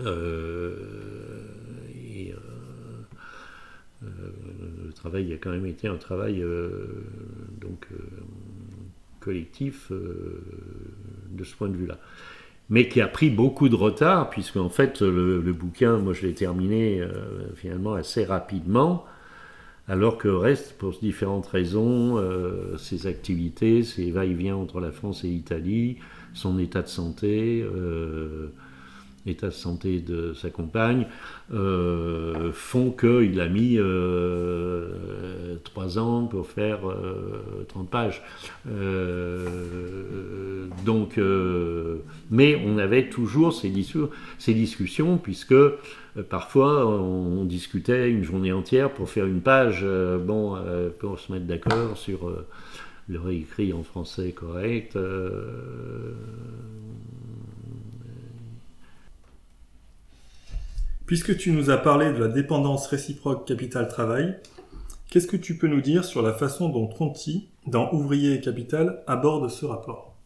[0.00, 0.64] le
[4.94, 6.42] travail a quand même été un travail
[7.60, 7.86] donc
[9.24, 10.42] collectif euh,
[11.30, 11.98] de ce point de vue-là.
[12.70, 16.34] Mais qui a pris beaucoup de retard, puisque en fait, le, bouquin, moi je l'ai
[16.34, 19.04] terminé euh, finalement assez rapidement,
[19.86, 25.28] alors que reste, pour différentes raisons, euh, ses activités, ses va-et-vient entre la France et
[25.28, 25.98] l'Italie,
[26.32, 27.64] son état de santé,
[29.26, 31.06] l'état de santé de sa compagne,
[31.52, 36.80] euh, font qu'il a mis euh, trois ans pour faire
[37.68, 38.22] 30 euh, pages.
[40.84, 41.18] donc,
[42.30, 43.72] mais on avait toujours ces,
[44.38, 45.54] ces discussions, puisque
[46.28, 49.84] parfois on discutait une journée entière pour faire une page,
[50.24, 50.56] bon,
[50.98, 52.30] pour se mettre d'accord sur
[53.08, 54.96] le réécrit en français correct.
[61.06, 64.36] Puisque tu nous as parlé de la dépendance réciproque capital-travail,
[65.10, 69.02] qu'est-ce que tu peux nous dire sur la façon dont Tronti, dans Ouvrier et Capital,
[69.06, 70.16] aborde ce rapport?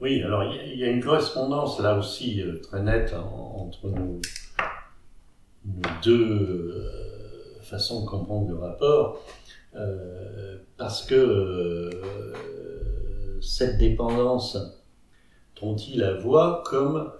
[0.00, 4.20] Oui, alors il y, a une correspondance là aussi euh, très nette entre nos,
[6.02, 9.24] deux euh, façons de comprendre le rapport,
[9.76, 11.90] euh, parce que
[13.40, 14.58] cette dépendance,
[15.54, 17.12] Tronti la voit comme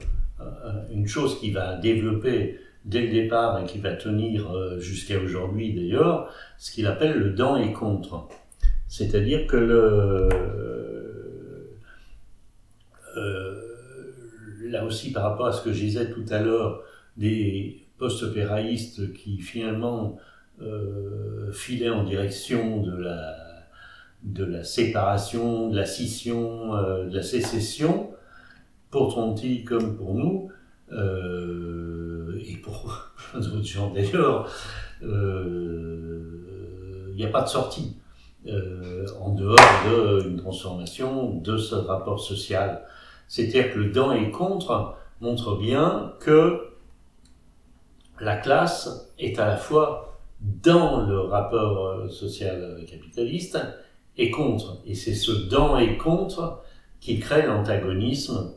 [0.90, 5.74] une chose qui va développer dès le départ et qui va tenir euh, jusqu'à aujourd'hui
[5.74, 8.28] d'ailleurs, ce qu'il appelle le dans et contre.
[8.88, 10.28] C'est-à-dire que euh,
[14.64, 16.82] là aussi par rapport à ce que je disais tout à l'heure,
[17.16, 20.18] des post-opéraïstes qui finalement
[20.60, 23.36] euh, filaient en direction de la,
[24.22, 26.72] de la séparation, de la scission,
[27.04, 28.10] de la sécession,
[28.92, 30.50] pour Tronti comme pour nous,
[30.92, 34.48] euh, et pour d'autres gens d'ailleurs,
[35.00, 36.22] il euh,
[37.16, 37.96] n'y a pas de sortie
[38.46, 42.82] euh, en dehors d'une transformation de ce rapport social.
[43.26, 46.60] C'est-à-dire que le dans et contre montre bien que
[48.20, 53.58] la classe est à la fois dans le rapport social capitaliste
[54.18, 54.82] et contre.
[54.84, 56.60] Et c'est ce dans et contre
[57.00, 58.52] qui crée l'antagonisme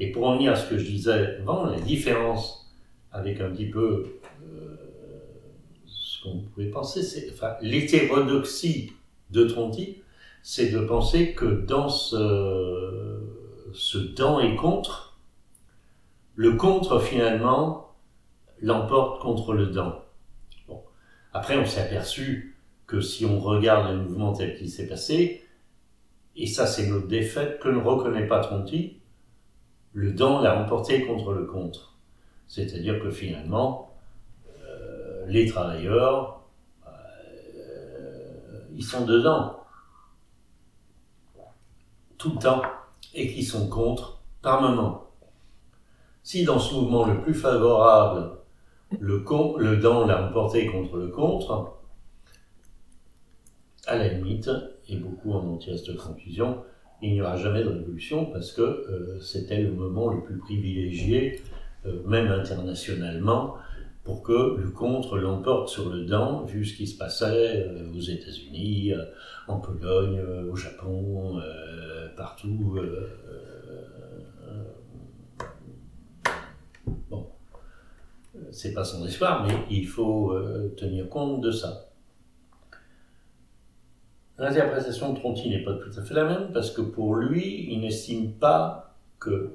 [0.00, 2.72] et pour en venir à ce que je disais avant, la différence
[3.10, 4.06] avec un petit peu
[4.42, 4.76] euh,
[5.86, 8.92] ce qu'on pouvait penser, c'est enfin, l'hétérodoxie
[9.30, 10.02] de Tronti,
[10.42, 13.20] c'est de penser que dans ce,
[13.74, 15.18] ce dans et contre,
[16.36, 17.94] le contre finalement
[18.60, 20.02] l'emporte contre le dans.
[20.68, 20.82] Bon.
[21.32, 25.44] Après, on s'est aperçu que si on regarde le mouvement tel qu'il s'est passé,
[26.36, 28.97] et ça c'est notre défaite que ne reconnaît pas Tronti,
[29.92, 31.96] le dans l'a remporté contre le contre.
[32.46, 33.94] C'est-à-dire que finalement,
[34.60, 36.38] euh, les travailleurs,
[38.78, 39.58] ils sont dedans
[42.16, 42.62] tout le temps
[43.12, 45.10] et qui sont contre par moment.
[46.22, 48.38] Si dans ce mouvement le plus favorable,
[49.00, 51.74] le, con, le dans l'a emporté contre le contre,
[53.86, 54.50] à la limite,
[54.88, 56.62] et beaucoup en ont tiré cette conclusion,
[57.02, 61.40] il n'y aura jamais de révolution parce que euh, c'était le moment le plus privilégié,
[61.86, 63.56] euh, même internationalement,
[64.04, 68.00] pour que le contre l'emporte sur le dans, vu ce qui se passait euh, aux
[68.00, 68.94] États-Unis,
[69.46, 70.20] en Pologne,
[70.50, 71.40] au Japon,
[72.16, 72.78] partout.
[77.10, 77.26] bon,
[78.50, 80.34] c'est pas son espoir, mais il faut
[80.76, 81.87] tenir compte de ça.
[84.38, 87.80] L'interprétation de Tronti n'est pas tout à fait la même parce que pour lui, il
[87.80, 89.50] n'estime pas que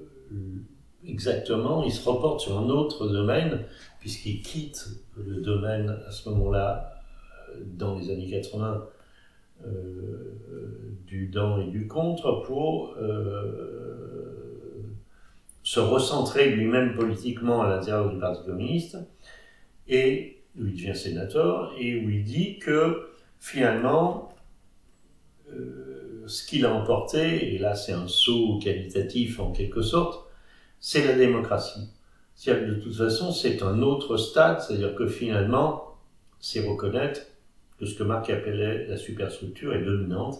[1.06, 3.66] exactement, il se reporte sur un autre domaine
[4.00, 6.94] puisqu'il quitte le domaine à ce moment-là,
[7.50, 8.86] euh, dans les années 80,
[9.66, 10.38] euh,
[11.06, 14.84] du dans et du contre pour euh,
[15.64, 18.98] se recentrer lui-même politiquement à l'intérieur du Parti communiste
[19.88, 23.10] et où il devient sénateur et où il dit que
[23.40, 24.33] finalement
[25.56, 30.28] euh, ce qu'il a emporté, et là c'est un saut qualitatif en quelque sorte,
[30.80, 31.90] c'est la démocratie.
[32.36, 35.98] C'est-à-dire de toute façon, c'est un autre stade, c'est-à-dire que finalement,
[36.40, 37.22] c'est reconnaître
[37.80, 40.40] que ce que Marc appelait la superstructure est dominante,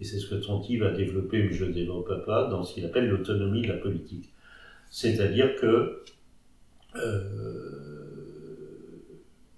[0.00, 2.84] et c'est ce que Tonti va développer, mais je ne développe pas, dans ce qu'il
[2.84, 4.30] appelle l'autonomie de la politique.
[4.90, 6.02] C'est-à-dire que
[6.96, 7.20] euh,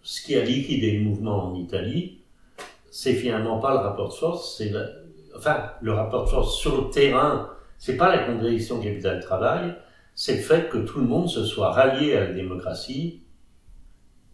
[0.03, 2.19] ce qui a liquidé le mouvement en Italie,
[2.93, 4.71] c'est finalement pas le rapport de force, c'est
[5.35, 9.75] enfin le rapport de force sur le terrain, c'est pas la contradiction capital-travail,
[10.15, 13.23] c'est le fait que tout le monde se soit rallié à la démocratie,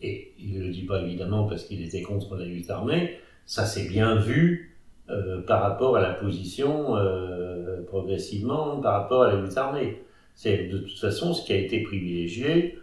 [0.00, 3.64] et il ne le dit pas évidemment parce qu'il était contre la lutte armée, ça
[3.64, 4.76] s'est bien vu
[5.09, 10.02] euh, par rapport à la position euh, progressivement par rapport à la lutte armée.
[10.34, 12.76] C'est de toute façon ce qui a été privilégié,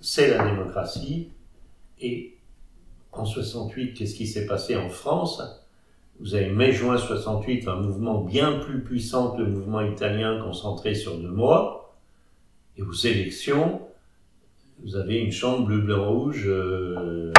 [0.00, 1.28] c'est la démocratie,
[2.00, 2.34] et
[3.12, 5.42] en 68, qu'est-ce qui s'est passé en France?
[6.20, 11.16] Vous avez mai-juin 68, un mouvement bien plus puissant que le mouvement italien concentré sur
[11.18, 11.96] deux mois.
[12.76, 13.80] Et aux élections,
[14.82, 17.32] vous avez une chambre bleu-blanc-rouge euh,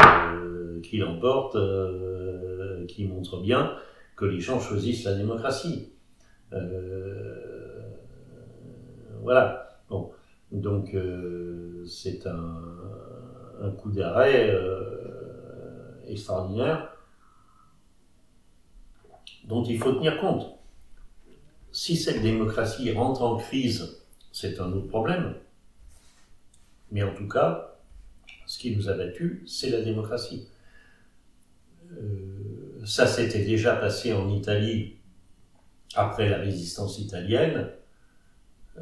[0.81, 3.75] qui l'emporte, euh, qui montre bien
[4.15, 5.91] que les gens choisissent la démocratie.
[6.53, 7.81] Euh,
[9.21, 9.79] voilà.
[9.89, 10.11] Bon.
[10.51, 10.97] Donc,
[11.87, 12.61] c'est un,
[13.61, 14.53] un, coup d'arrêt
[16.11, 16.95] extraordinaire
[19.45, 20.57] dont il faut tenir compte.
[21.71, 24.01] Si cette démocratie rentre en crise,
[24.31, 25.35] c'est un autre problème.
[26.91, 27.77] Mais en tout cas,
[28.45, 30.47] ce qui nous a battus, c'est la démocratie.
[31.91, 34.97] Euh, ça s'était déjà passé en Italie
[35.95, 37.69] après la résistance italienne,
[38.77, 38.81] euh,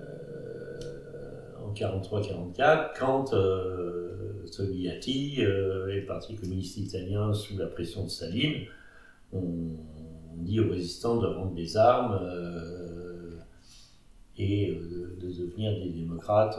[1.69, 4.09] en 43-44, quand euh,
[4.49, 8.65] Togliatti euh, et le Parti communiste italien, sous la pression de Staline,
[9.33, 9.77] ont,
[10.37, 13.31] dit aux résistants de rendre des armes euh,
[14.37, 16.57] et euh, de, devenir des démocrates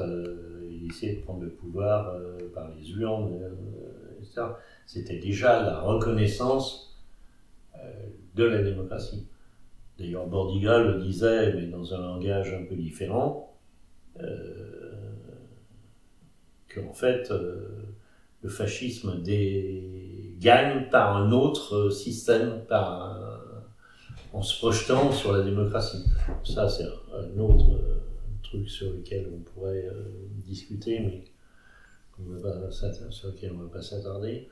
[0.70, 2.14] et d'essayer de prendre le pouvoir
[2.54, 3.40] par les urnes,
[4.20, 4.42] etc.
[4.86, 7.00] C'était déjà la reconnaissance
[8.34, 9.26] de la démocratie.
[9.98, 13.56] D'ailleurs, Bordiga le disait, mais dans un langage un peu différent
[16.74, 17.68] qu'en fait, euh,
[18.42, 19.22] le fascisme
[20.38, 23.40] gagne par un autre système, par
[24.32, 26.04] en se projetant sur la démocratie.
[26.44, 27.96] Ça, c'est un, autre euh,
[28.42, 30.04] truc sur lequel on pourrait euh,
[30.44, 31.24] discuter, mais
[33.10, 34.48] sur lequel on ne va pas s'attarder.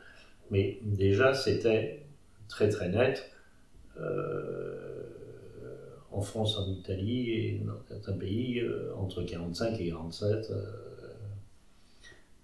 [0.51, 2.07] Mais déjà, c'était
[2.49, 3.31] très très net.
[6.11, 8.62] en France, en Italie et dans certains pays,
[8.97, 10.51] entre 45 et 47,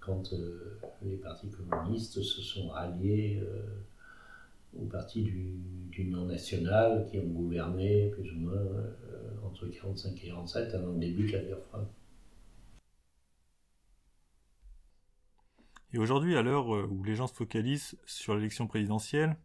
[0.04, 3.84] quand euh, les partis communistes se sont ralliés euh,
[4.78, 8.90] aux partis d'Union nationale qui ont gouverné plus ou moins euh,
[9.44, 11.86] entre 1945 et 1947 avant le début de la guerre froide.
[15.92, 19.36] Et aujourd'hui, à l'heure où les gens se focalisent sur l'élection présidentielle,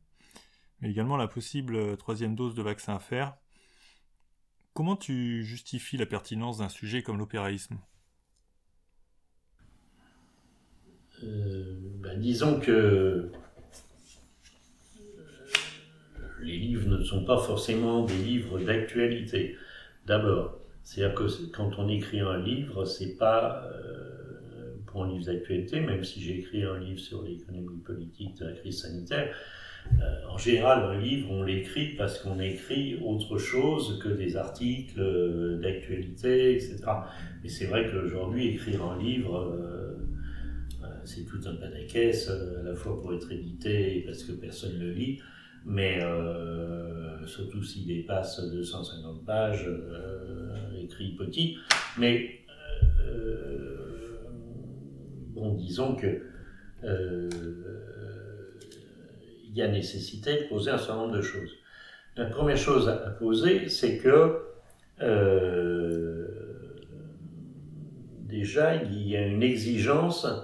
[0.82, 3.38] mais également la possible troisième dose de vaccin à faire,
[4.74, 7.78] comment tu justifies la pertinence d'un sujet comme l'opéraïsme
[11.09, 13.32] Euh, ben, disons que euh,
[16.41, 19.55] les livres ne sont pas forcément des livres d'actualité.
[20.05, 25.82] D'abord, c'est-à-dire que quand on écrit un livre, c'est pas euh, pour un livre d'actualité,
[25.82, 29.36] même si j'ai écrit un livre sur l'économie politique de la crise sanitaire.
[30.01, 34.99] Euh, en général, un livre, on l'écrit parce qu'on écrit autre chose que des articles
[34.99, 36.78] euh, d'actualité, etc.
[37.43, 39.55] Mais c'est vrai qu'aujourd'hui, écrire un livre,
[41.10, 44.91] c'est tout un panaquès, à la fois pour être édité parce que personne ne le
[44.91, 45.20] lit,
[45.66, 45.99] mais
[47.26, 49.70] surtout s'il dépasse 250 pages,
[50.80, 51.57] écrit petit.
[51.97, 52.39] Mais
[55.34, 56.22] bon, disons que
[56.84, 57.30] euh,
[59.45, 61.51] il y a nécessité de poser un certain nombre de choses.
[62.16, 64.41] La première chose à poser, c'est que
[65.01, 66.28] euh,
[68.22, 70.38] déjà, il y a une exigence euh,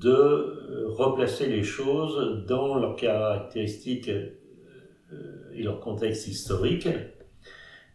[0.00, 6.88] de replacer les choses dans leurs caractéristiques et leur contexte historique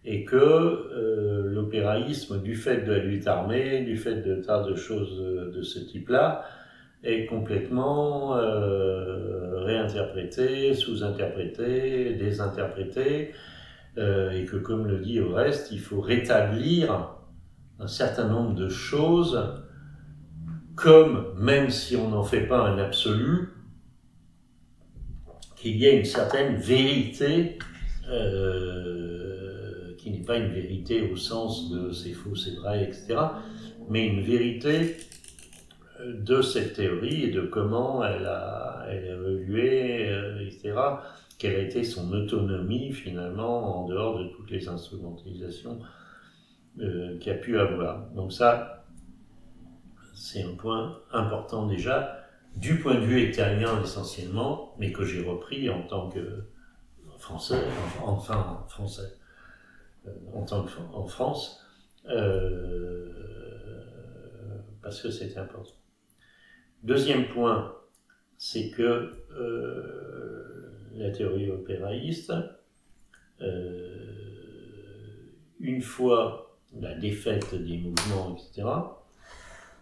[0.05, 4.75] et que euh, l'opéraïsme, du fait de la lutte armée, du fait de tas de
[4.75, 6.45] choses de ce type-là,
[7.03, 13.33] est complètement euh, réinterprété, sous-interprété, désinterprété,
[13.97, 17.15] euh, et que, comme le dit Oreste, il faut rétablir
[17.79, 19.63] un certain nombre de choses
[20.81, 23.49] comme, même si on n'en fait pas un absolu,
[25.55, 27.59] qu'il y ait une certaine vérité
[28.09, 33.19] euh, qui n'est pas une vérité au sens de c'est faux, c'est vrai, etc.,
[33.89, 34.95] mais une vérité
[35.99, 40.73] euh, de cette théorie et de comment elle a, évolué, euh, etc.,
[41.37, 45.79] quelle a été son autonomie finalement en dehors de toutes les instrumentalisations
[46.81, 48.09] euh, qu'il a pu avoir.
[48.11, 48.78] Donc ça,
[50.19, 52.19] c'est un point important déjà,
[52.57, 56.43] du point de vue italien essentiellement, mais que j'ai repris en tant que
[57.17, 57.63] français,
[58.03, 59.13] enfin français.
[60.07, 61.65] Euh, en tant qu'en France,
[62.09, 63.09] euh,
[64.81, 65.75] parce que c'était important.
[66.83, 67.75] Deuxième point,
[68.37, 72.33] c'est que euh, la théorie opéraïste,
[75.59, 78.67] une fois la défaite des mouvements, etc.,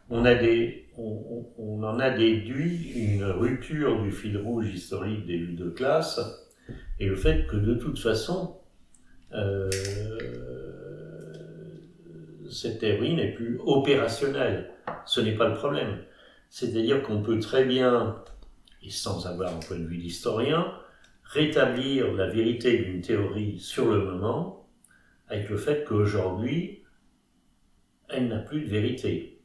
[0.10, 6.20] on, en a déduit une rupture du fil rouge historique des luttes de classe
[7.00, 8.58] et le fait que de toute façon,
[9.34, 9.70] euh,
[12.50, 14.72] cette théorie n'est plus opérationnelle.
[15.06, 16.00] Ce n'est pas le problème.
[16.50, 18.24] C'est-à-dire qu'on peut très bien,
[18.82, 20.74] et sans avoir un point de vue d'historien,
[21.24, 24.70] rétablir la vérité d'une théorie sur le moment
[25.28, 26.84] avec le fait qu'aujourd'hui,
[28.10, 29.37] elle n'a plus de vérité.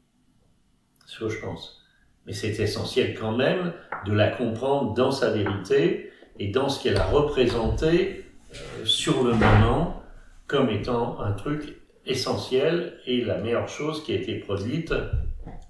[1.05, 1.81] C'est ce que je pense.
[2.25, 3.73] Mais c'est essentiel quand même
[4.05, 9.33] de la comprendre dans sa vérité et dans ce qu'elle a représenté euh, sur le
[9.33, 10.03] moment
[10.47, 14.93] comme étant un truc essentiel et la meilleure chose qui a été produite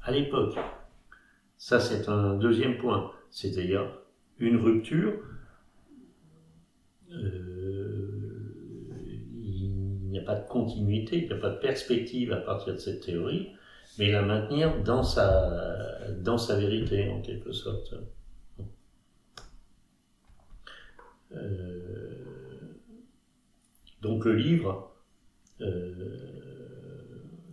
[0.04, 0.56] à l'époque.
[1.58, 3.12] Ça, c'est un deuxième point.
[3.30, 3.88] C'est-à-dire
[4.40, 5.14] une rupture.
[7.12, 8.14] Euh,
[9.36, 12.80] il n'y a pas de continuité, il n'y a pas de perspective à partir de
[12.80, 13.50] cette théorie,
[13.98, 17.94] mais la maintenir dans sa, dans sa vérité, en quelque sorte.
[21.36, 22.10] Euh,
[24.02, 24.92] donc le livre
[25.62, 25.94] euh,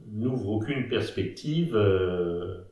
[0.09, 2.62] n'ouvre aucune perspective euh,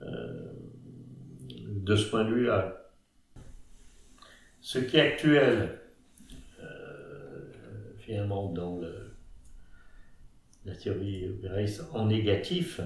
[0.00, 2.90] de ce point de vue-là.
[4.60, 5.78] Ce qui est actuel,
[7.98, 8.80] finalement, dans
[10.64, 12.80] la théorie opériste en négatif,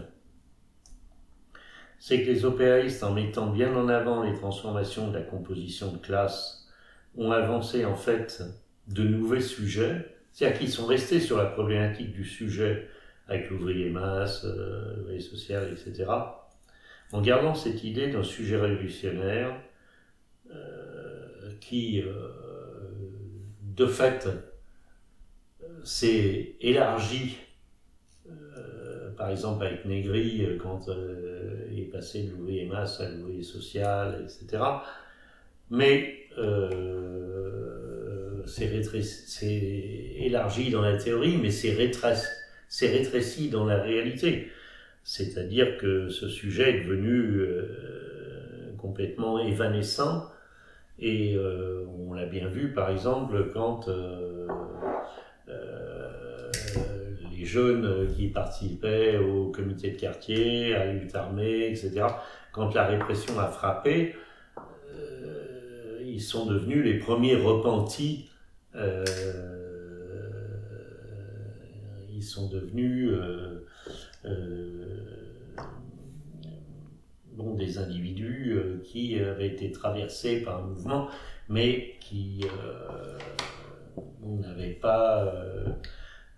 [1.98, 5.98] c'est que les opéristes, en mettant bien en avant les transformations de la composition de
[5.98, 6.68] classe,
[7.16, 8.42] ont avancé en fait
[8.88, 12.88] de nouveaux sujets, c'est-à-dire qu'ils sont restés sur la problématique du sujet
[13.28, 16.10] avec l'ouvrier masse, euh, social, etc.,
[17.12, 19.56] en gardant cette idée d'un sujet révolutionnaire
[20.50, 22.28] euh, qui, euh,
[23.62, 24.28] de fait,
[25.84, 27.38] s'est élargi,
[29.16, 30.86] par exemple avec Négri, quand
[31.70, 34.62] il est passé de l'ouvrier masse à l'ouvrier social, etc.,
[35.70, 36.20] mais
[38.46, 39.44] c'est
[40.18, 44.50] élargi dans la théorie, mais c'est rétréci, dans la réalité.
[45.04, 50.30] C'est-à-dire que ce sujet est devenu euh, complètement évanescent
[50.98, 54.46] et euh, on l'a bien vu par exemple quand euh,
[57.44, 62.06] jeunes qui participaient au comité de quartier, à lutte armée, etc.,
[62.52, 64.14] quand la répression a frappé,
[66.06, 68.28] ils sont devenus les premiers repentis
[68.76, 69.04] euh,
[72.10, 73.66] ils sont devenus euh,
[74.24, 75.16] euh,
[77.32, 81.08] bon, des individus qui avaient été traversés par un mouvement,
[81.48, 82.44] mais qui
[84.22, 85.32] n'avaient pas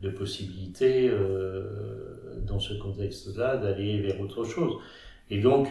[0.01, 1.11] de possibilité
[2.43, 4.75] dans ce contexte-là d'aller vers autre chose.
[5.31, 5.69] Et donc,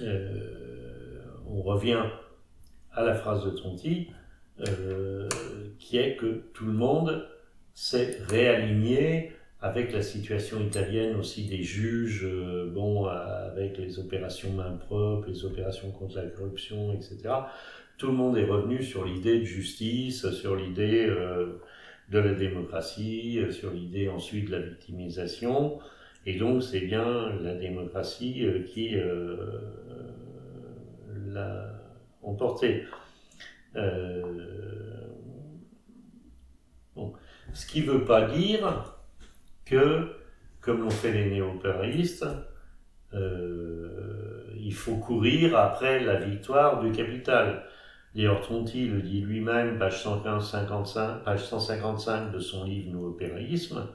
[0.00, 2.02] on revient
[2.92, 4.08] à la phrase de Tronti,
[4.68, 5.28] euh,
[5.78, 7.26] qui est que tout le monde
[7.72, 9.32] s'est réaligné
[9.62, 15.44] avec la situation italienne aussi des juges, euh, bon, avec les opérations main propre, les
[15.44, 17.18] opérations contre la corruption, etc.
[17.98, 21.60] Tout le monde est revenu sur l'idée de justice, sur l'idée euh,
[22.10, 25.78] de la démocratie, sur l'idée ensuite de la victimisation.
[26.26, 28.96] Et donc c'est bien la démocratie qui
[31.26, 31.72] l'a
[32.22, 32.84] emporté.
[33.76, 34.60] Euh.
[37.52, 38.96] Ce qui ne veut pas dire
[39.64, 40.08] que,
[40.60, 42.26] comme l'ont fait les néo-impérialistes,
[43.14, 47.64] euh, il faut courir après la victoire du capital.
[48.14, 53.86] D'ailleurs, Tronti le dit lui-même, page 155, page 155 de son livre Néo-impérialisme,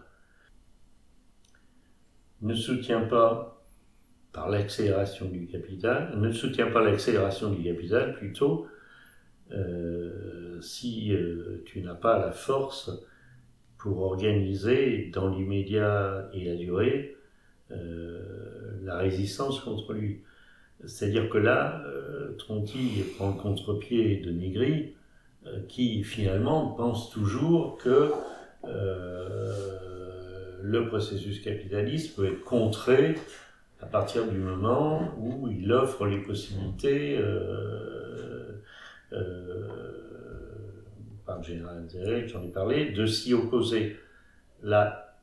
[2.41, 3.63] ne soutient pas
[4.32, 8.68] par l'accélération du capital, ne soutient pas l'accélération du capital, plutôt
[9.51, 12.89] euh, si euh, tu n'as pas la force
[13.78, 17.16] pour organiser dans l'immédiat et la durée
[17.72, 20.24] euh, la résistance contre lui.
[20.88, 21.83] C'est-à-dire que là,
[22.38, 24.95] Tronti prend le contre-pied de Négri,
[25.67, 28.11] qui finalement pense toujours que
[30.61, 33.15] le processus capitaliste peut être contré
[33.81, 38.63] à partir du moment où il offre les possibilités euh,
[41.25, 43.97] par le général intérêt, j'en ai parlé, de s'y opposer.
[44.63, 45.19] Là,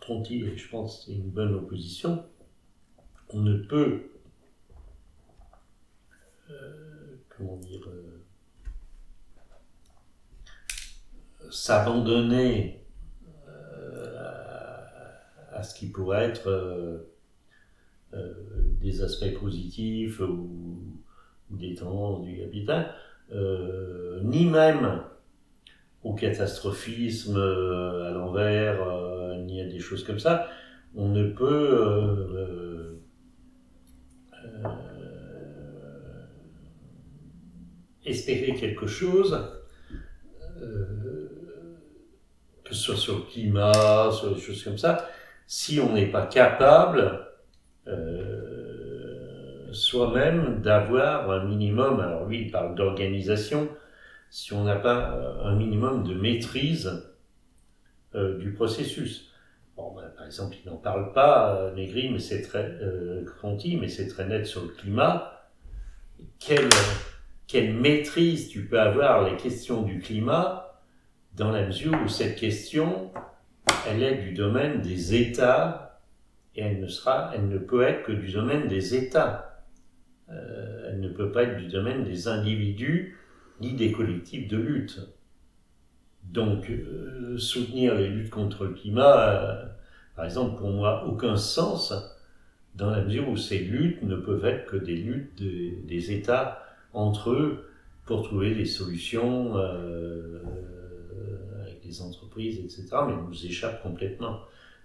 [0.00, 2.24] Tronti, je pense c'est une bonne opposition,
[3.34, 4.02] on ne peut,
[6.50, 8.22] euh, comment dire, euh,
[11.50, 12.80] s'abandonner
[15.52, 17.04] à, ce qui pourrait être
[18.80, 20.74] des aspects positifs ou
[21.50, 22.94] des tendances du capital,
[23.32, 25.00] euh, ni même
[26.02, 30.48] au catastrophisme euh, à l'envers, euh, ni à des choses comme ça,
[30.94, 32.73] on ne peut
[38.04, 39.38] espérer quelque chose,
[42.64, 45.08] que ce soit sur le climat, sur des choses comme ça,
[45.46, 47.28] si on n'est pas capable
[49.74, 53.68] soi-même d'avoir un minimum, alors lui il parle d'organisation,
[54.30, 57.04] si on n'a pas euh, un minimum de maîtrise
[58.14, 59.30] euh, du processus.
[59.76, 63.24] Ben, par exemple, il n'en parle pas, euh, Negri, mais c'est très, euh,
[63.80, 65.48] mais c'est très net sur le climat.
[66.38, 66.68] Quelle,
[67.46, 70.80] quelle maîtrise tu peux avoir les questions du climat
[71.36, 73.10] dans la mesure où cette question,
[73.88, 76.00] elle est du domaine des États
[76.54, 79.64] et elle ne sera, elle ne peut être que du domaine des États.
[80.30, 83.18] Euh, elle ne peut pas être du domaine des individus
[83.60, 85.00] ni des collectifs de lutte.
[86.30, 89.66] Donc, euh, soutenir les luttes contre le climat, euh,
[90.16, 91.92] par exemple, pour moi, aucun sens
[92.74, 96.60] dans la mesure où ces luttes ne peuvent être que des luttes des États
[96.92, 97.70] entre eux
[98.04, 99.54] pour trouver des solutions
[101.62, 104.40] avec les entreprises, etc., mais nous échappent complètement.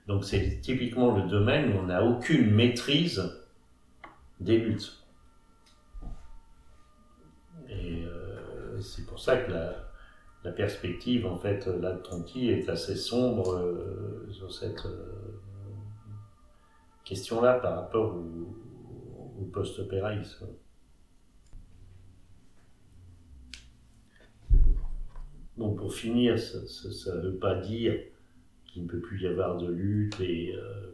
[0.10, 3.32] Donc c'est typiquement le domaine où on n'a aucune maîtrise
[4.40, 4.98] des luttes.
[7.70, 9.89] Et euh, c'est pour ça que la,
[10.52, 12.02] perspective, en fait, là, de
[12.50, 15.40] est assez sombre euh, sur cette euh,
[17.04, 18.56] question-là par rapport au,
[19.54, 20.48] post-opéraïsme.
[25.58, 28.00] Bon, pour finir, ça ne veut pas dire
[28.66, 30.54] qu'il ne peut plus y avoir de lutte et,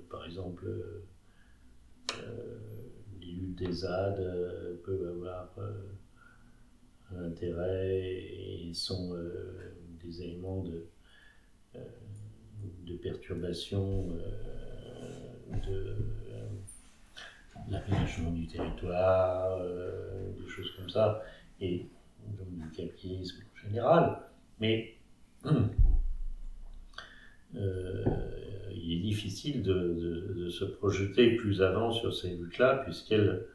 [0.09, 0.67] par exemple,
[3.19, 5.49] les luttes des ZAD peuvent avoir
[7.13, 10.87] intérêt et sont euh, des éléments de,
[11.75, 11.79] euh,
[12.85, 15.95] de perturbation euh, de
[17.69, 19.59] l'aménagement du territoire,
[20.37, 21.23] des choses comme ça,
[21.61, 21.87] et
[22.37, 24.19] donc du capitalisme en général.
[24.59, 24.95] Mais
[28.73, 33.47] il est difficile de, de, se projeter plus avant sur ces luttes-là, puisqu'elles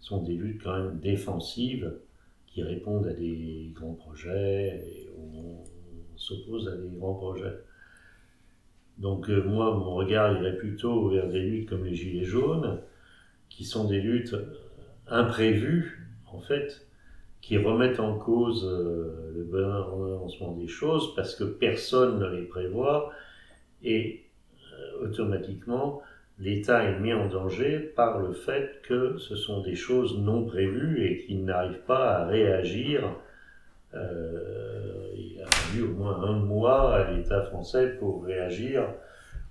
[0.00, 1.92] sont des luttes quand même défensives
[2.56, 5.62] qui répondent à des grands projets et on
[6.16, 7.52] s'oppose à des grands projets.
[8.96, 12.80] Donc moi, mon regard irait plutôt vers des luttes comme les Gilets jaunes,
[13.50, 14.34] qui sont des luttes
[15.06, 16.88] imprévues, en fait,
[17.42, 19.70] qui remettent en cause le bon
[20.14, 23.12] avancement des choses parce que personne ne les prévoit
[23.82, 24.24] et
[25.02, 26.00] automatiquement
[26.38, 31.06] l'État est mis en danger par le fait que ce sont des choses non prévues
[31.06, 33.16] et qu'il n'arrive pas à réagir.
[33.94, 38.94] Euh, il a fallu au moins un mois à l'État français pour réagir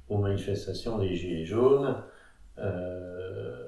[0.09, 1.95] aux manifestations des Gilets jaunes,
[2.59, 3.67] euh,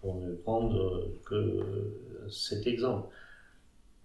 [0.00, 3.08] pour ne prendre que cet exemple.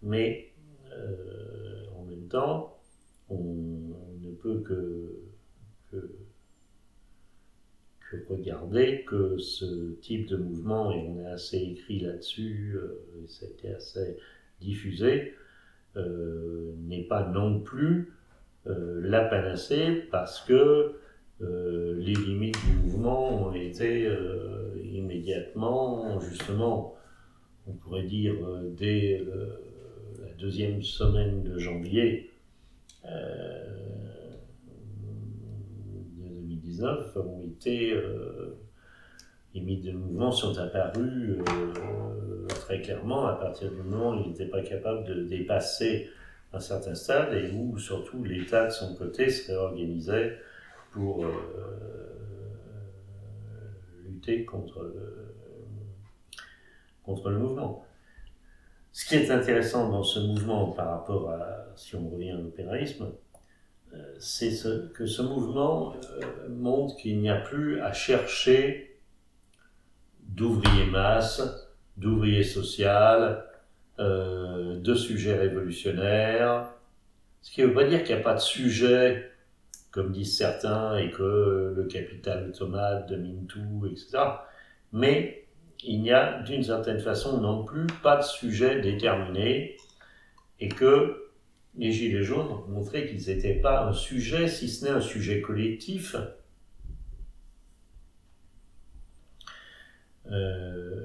[0.04, 0.52] Mais
[0.92, 2.78] euh, en même temps,
[3.30, 3.42] on,
[4.22, 5.24] ne peut que,
[5.92, 6.12] que
[8.10, 13.28] que regarder que ce type de mouvement, et on a assez écrit là-dessus, euh, et
[13.28, 14.18] ça a été assez
[14.62, 15.34] diffusé,
[15.98, 18.14] euh, n'est pas non plus
[18.68, 20.94] euh, la panacée parce que
[21.42, 24.10] les limites du mouvement ont été
[24.82, 26.96] immédiatement, justement,
[27.68, 28.36] on pourrait dire
[28.78, 29.22] dès
[30.22, 32.32] la deuxième semaine de janvier,
[36.76, 37.94] 2019 ont été.
[37.94, 38.58] Euh,
[39.54, 44.32] les mythes de mouvement sont apparus euh, très clairement à partir du moment où il
[44.32, 46.10] n'était pas capable de dépasser
[46.52, 50.38] un certain stade et où surtout l'État de son côté se réorganisait
[50.92, 51.32] pour euh,
[54.06, 55.36] lutter contre le,
[57.04, 57.86] contre le mouvement.
[58.92, 63.08] Ce qui est intéressant dans ce mouvement par rapport à, si on revient à l'opéralisme,
[64.20, 69.00] c'est ce, que ce mouvement euh, montre qu'il n'y a plus à chercher
[70.22, 71.42] d'ouvriers masse,
[71.98, 73.46] d'ouvriers social,
[74.00, 76.70] euh, de sujets révolutionnaires.
[77.42, 79.32] Ce qui ne veut pas dire qu'il n'y a pas de sujet,
[79.92, 84.18] comme disent certains, et que le capital automate domine tout, etc.
[84.92, 85.46] Mais
[85.84, 89.78] il n'y a d'une certaine façon non plus pas de sujet déterminé,
[90.60, 91.25] et que
[91.78, 95.42] les Gilets jaunes ont montré qu'ils n'étaient pas un sujet, si ce n'est un sujet
[95.42, 96.16] collectif.
[100.32, 100.96] Euh,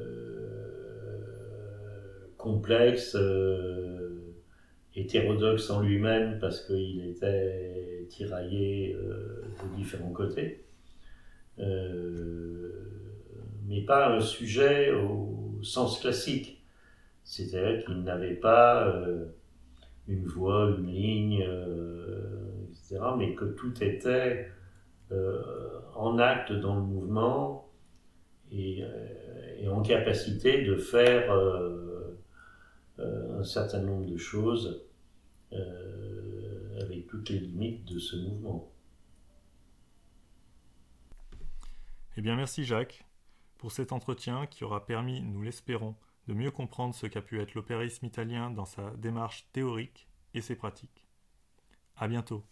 [2.38, 4.34] complexe, euh,
[4.94, 10.64] hétérodoxe en lui-même parce qu'il était tiraillé euh, de différents côtés,
[13.68, 16.62] mais pas un sujet au sens classique.
[17.24, 18.90] C'est-à-dire qu'il n'avait pas
[20.10, 24.50] une voie, une ligne, euh, etc., mais que tout était
[25.12, 27.70] euh, en acte dans le mouvement
[28.50, 31.30] et, euh, en capacité de faire
[32.98, 34.84] un certain nombre de choses
[35.52, 38.72] avec toutes les limites de ce mouvement.
[42.16, 43.04] Eh bien, merci Jacques
[43.58, 45.94] pour cet entretien qui aura permis, nous l'espérons,
[46.28, 50.56] de mieux comprendre ce qu'a pu être l'opérisme italien dans sa démarche théorique et ses
[50.56, 51.04] pratiques.
[51.96, 52.44] À bientôt.